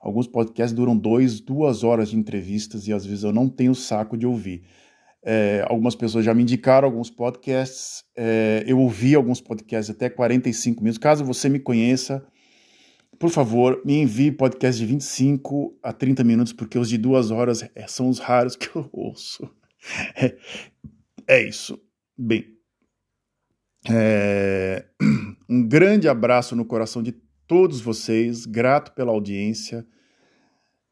alguns 0.00 0.28
podcasts 0.28 0.72
duram 0.72 0.96
dois, 0.96 1.40
duas 1.40 1.82
horas 1.82 2.10
de 2.10 2.16
entrevistas 2.16 2.86
e 2.86 2.92
às 2.92 3.04
vezes 3.04 3.24
eu 3.24 3.32
não 3.32 3.48
tenho 3.48 3.74
saco 3.74 4.16
de 4.16 4.26
ouvir. 4.26 4.62
É, 5.24 5.64
algumas 5.68 5.94
pessoas 5.94 6.24
já 6.24 6.34
me 6.34 6.42
indicaram 6.42 6.86
alguns 6.86 7.10
podcasts, 7.10 8.04
é, 8.16 8.64
eu 8.66 8.78
ouvi 8.78 9.14
alguns 9.14 9.40
podcasts 9.40 9.94
até 9.94 10.08
45 10.08 10.82
minutos. 10.82 10.98
Caso 10.98 11.24
você 11.24 11.48
me 11.48 11.60
conheça, 11.60 12.24
por 13.18 13.30
favor, 13.30 13.80
me 13.84 14.00
envie 14.00 14.32
podcast 14.32 14.80
de 14.80 14.86
25 14.86 15.78
a 15.82 15.92
30 15.92 16.24
minutos, 16.24 16.52
porque 16.52 16.78
os 16.78 16.88
de 16.88 16.98
duas 16.98 17.30
horas 17.30 17.62
é, 17.74 17.86
são 17.86 18.08
os 18.08 18.18
raros 18.18 18.56
que 18.56 18.68
eu 18.74 18.88
ouço. 18.92 19.48
É, 20.16 20.36
é 21.26 21.48
isso. 21.48 21.78
Bem, 22.16 22.46
é, 23.90 24.86
um 25.48 25.66
grande 25.66 26.08
abraço 26.08 26.54
no 26.54 26.64
coração 26.64 27.02
de 27.02 27.12
todos 27.46 27.80
vocês, 27.80 28.46
grato 28.46 28.92
pela 28.92 29.12
audiência. 29.12 29.86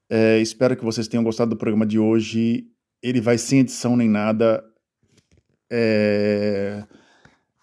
É, 0.09 0.41
espero 0.41 0.77
que 0.77 0.85
vocês 0.85 1.07
tenham 1.07 1.23
gostado 1.23 1.51
do 1.51 1.57
programa 1.57 1.87
de 1.87 1.99
hoje. 1.99 2.66
Ele 3.03 3.21
vai 3.21 3.39
sem 3.39 3.61
edição 3.61 3.97
nem 3.97 4.09
nada. 4.09 4.64
É, 5.71 6.85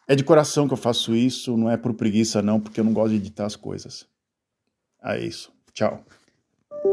é 0.07 0.15
de 0.15 0.23
coração 0.23 0.67
que 0.67 0.73
eu 0.73 0.77
faço 0.77 1.13
isso, 1.13 1.57
não 1.57 1.69
é 1.69 1.75
por 1.75 1.93
preguiça, 1.93 2.41
não, 2.41 2.59
porque 2.59 2.79
eu 2.79 2.85
não 2.85 2.93
gosto 2.93 3.11
de 3.11 3.17
editar 3.17 3.45
as 3.45 3.57
coisas. 3.57 4.07
É 5.03 5.19
isso. 5.19 5.51
Tchau. 5.73 6.03